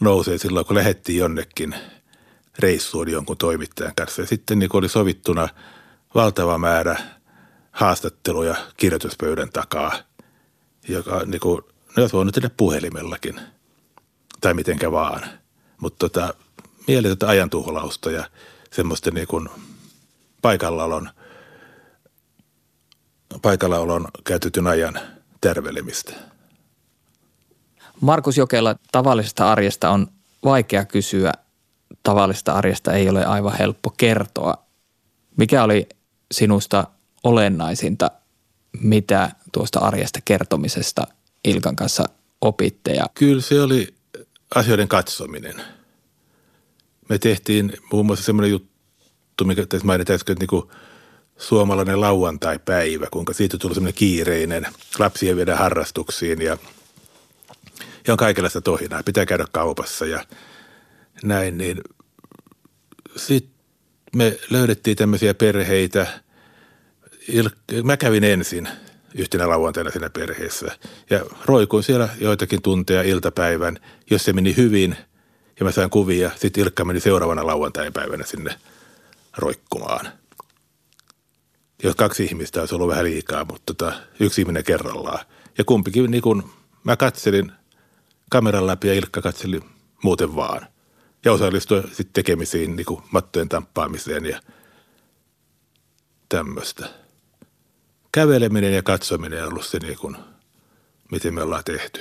nousee 0.00 0.38
silloin, 0.38 0.66
kun 0.66 0.76
lähettiin 0.76 1.18
jonnekin 1.18 1.74
reissuun 2.58 3.10
jonkun 3.10 3.36
toimittajan 3.36 3.94
kanssa. 3.96 4.22
Ja 4.22 4.26
sitten 4.26 4.58
niin 4.58 4.70
oli 4.72 4.88
sovittuna 4.88 5.48
valtava 6.14 6.58
määrä 6.58 6.96
haastatteluja 7.70 8.54
kirjoituspöydän 8.76 9.50
takaa– 9.50 9.92
joka 10.88 11.22
niin 11.26 11.40
kuin, 11.40 11.62
ne 11.96 12.02
olisi 12.02 12.16
voinut 12.16 12.34
tehdä 12.34 12.50
puhelimellakin 12.56 13.40
tai 14.40 14.54
mitenkä 14.54 14.92
vaan. 14.92 15.22
Mutta 15.80 16.08
tota, 16.08 16.34
mieletöntä 16.88 17.28
ajantuhlausta 17.28 18.10
ja 18.10 18.24
semmoista 18.72 19.10
niin 19.10 19.26
kuin 19.26 19.48
paikallaolon, 20.42 21.10
paikallaolon 23.42 24.08
käytetyn 24.24 24.66
ajan 24.66 25.00
tärvelemistä. 25.40 26.12
Markus 28.00 28.36
Jokela, 28.36 28.76
tavallisesta 28.92 29.52
arjesta 29.52 29.90
on 29.90 30.06
vaikea 30.44 30.84
kysyä. 30.84 31.32
Tavallisesta 32.02 32.52
arjesta 32.52 32.92
ei 32.92 33.08
ole 33.08 33.24
aivan 33.24 33.58
helppo 33.58 33.90
kertoa. 33.96 34.54
Mikä 35.36 35.64
oli 35.64 35.88
sinusta 36.32 36.86
olennaisinta 37.24 38.10
mitä 38.80 39.30
tuosta 39.52 39.78
arjesta 39.80 40.20
kertomisesta 40.24 41.06
Ilkan 41.44 41.76
kanssa 41.76 42.04
opitte? 42.40 42.92
Ja... 42.92 43.04
Kyllä 43.14 43.42
se 43.42 43.62
oli 43.62 43.93
asioiden 44.54 44.88
katsominen. 44.88 45.54
Me 47.08 47.18
tehtiin 47.18 47.72
muun 47.92 48.06
muassa 48.06 48.24
semmoinen 48.24 48.50
juttu, 48.50 49.44
mikä 49.44 49.66
tässä 49.66 49.86
mainitaan 49.86 50.14
äsken, 50.14 50.36
niin 50.36 50.62
suomalainen 51.38 52.00
lauantai-päivä, 52.00 53.06
kuinka 53.10 53.32
siitä 53.32 53.58
tuli 53.58 53.74
semmoinen 53.74 53.98
kiireinen. 53.98 54.66
Lapsia 54.98 55.36
viedä 55.36 55.56
harrastuksiin 55.56 56.42
ja, 56.42 56.58
ja 58.06 58.12
on 58.12 58.16
kaikenlaista 58.16 58.60
tohinaa. 58.60 59.02
Pitää 59.02 59.26
käydä 59.26 59.44
kaupassa 59.52 60.06
ja 60.06 60.24
näin, 61.22 61.58
niin 61.58 61.80
sitten 63.16 63.54
me 64.16 64.38
löydettiin 64.50 64.96
tämmöisiä 64.96 65.34
perheitä– 65.34 66.06
mä 67.84 67.96
kävin 67.96 68.24
ensin 68.24 68.68
yhtenä 69.14 69.48
lauantaina 69.48 69.90
siinä 69.90 70.10
perheessä 70.10 70.78
ja 71.10 71.24
roikuin 71.44 71.82
siellä 71.82 72.08
joitakin 72.18 72.62
tunteja 72.62 73.02
iltapäivän. 73.02 73.78
Jos 74.10 74.24
se 74.24 74.32
meni 74.32 74.56
hyvin 74.56 74.96
ja 75.60 75.64
mä 75.64 75.72
sain 75.72 75.90
kuvia, 75.90 76.30
sitten 76.36 76.64
Ilkka 76.64 76.84
meni 76.84 77.00
seuraavana 77.00 77.46
lauantai-päivänä 77.46 78.24
sinne 78.24 78.54
roikkumaan. 79.36 80.08
Jos 81.82 81.96
kaksi 81.96 82.24
ihmistä 82.24 82.60
olisi 82.60 82.74
ollut 82.74 82.88
vähän 82.88 83.04
liikaa, 83.04 83.44
mutta 83.44 83.74
tota, 83.74 83.92
yksi 84.20 84.40
ihminen 84.40 84.64
kerrallaan. 84.64 85.24
Ja 85.58 85.64
kumpikin, 85.64 86.10
niin 86.10 86.22
kun 86.22 86.50
mä 86.84 86.96
katselin 86.96 87.52
kameran 88.30 88.66
läpi 88.66 88.88
ja 88.88 88.94
Ilkka 88.94 89.22
katseli 89.22 89.60
muuten 90.02 90.36
vaan. 90.36 90.66
Ja 91.24 91.32
osallistui 91.32 91.82
sitten 91.82 92.12
tekemisiin, 92.12 92.76
niin 92.76 92.86
kuin 92.86 93.02
mattojen 93.10 93.48
tamppaamiseen 93.48 94.26
ja 94.26 94.40
tämmöistä 96.28 97.03
käveleminen 98.14 98.74
ja 98.74 98.82
katsominen 98.82 99.42
on 99.42 99.48
ollut 99.48 99.66
se 99.66 99.78
niin 99.78 99.98
kuin, 99.98 100.16
miten 101.10 101.34
me 101.34 101.42
ollaan 101.42 101.64
tehty. 101.64 102.00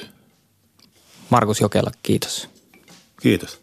Markus 1.30 1.62
Jokela, 1.62 1.91
kiitos. 2.04 2.49
Kiitos. 3.21 3.62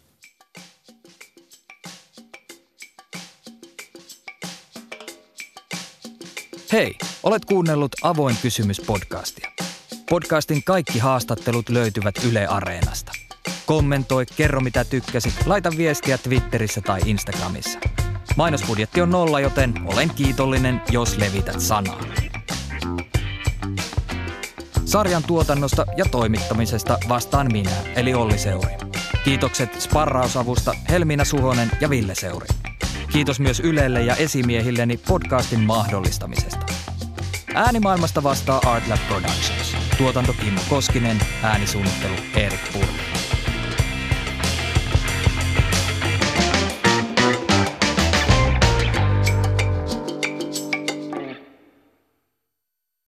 Hei, 6.71 6.97
olet 7.23 7.45
kuunnellut 7.45 7.91
Avoin 8.01 8.35
kysymys 8.41 8.81
podcastia. 8.81 9.51
Podcastin 10.09 10.63
kaikki 10.63 10.99
haastattelut 10.99 11.69
löytyvät 11.69 12.15
Yle 12.29 12.47
Areenasta. 12.47 13.11
Kommentoi, 13.65 14.25
kerro 14.25 14.61
mitä 14.61 14.83
tykkäsit, 14.83 15.33
laita 15.45 15.71
viestiä 15.77 16.17
Twitterissä 16.17 16.81
tai 16.81 17.01
Instagramissa. 17.05 17.79
Mainosbudjetti 18.35 19.01
on 19.01 19.09
nolla, 19.09 19.39
joten 19.39 19.73
olen 19.85 20.09
kiitollinen, 20.09 20.81
jos 20.91 21.17
levität 21.17 21.59
sanaa. 21.59 22.30
Sarjan 24.91 25.23
tuotannosta 25.23 25.85
ja 25.97 26.05
toimittamisesta 26.05 26.97
vastaan 27.09 27.51
minä, 27.51 27.71
eli 27.95 28.13
Olli 28.13 28.37
Seuri. 28.37 28.73
Kiitokset 29.23 29.81
sparrausavusta 29.81 30.73
Helmiina 30.89 31.25
Suhonen 31.25 31.71
ja 31.81 31.89
Ville 31.89 32.15
Seuri. 32.15 32.47
Kiitos 33.11 33.39
myös 33.39 33.59
Ylelle 33.59 34.01
ja 34.01 34.15
esimiehilleni 34.15 34.97
podcastin 34.97 35.59
mahdollistamisesta. 35.59 36.65
Äänimaailmasta 37.55 38.23
vastaa 38.23 38.61
Artlab 38.65 38.99
Productions. 39.07 39.75
Tuotanto 39.97 40.33
Kimmo 40.33 40.61
Koskinen, 40.69 41.19
äänisuunnittelu 41.43 42.15
Erik 42.35 42.73
Purli. 42.73 43.00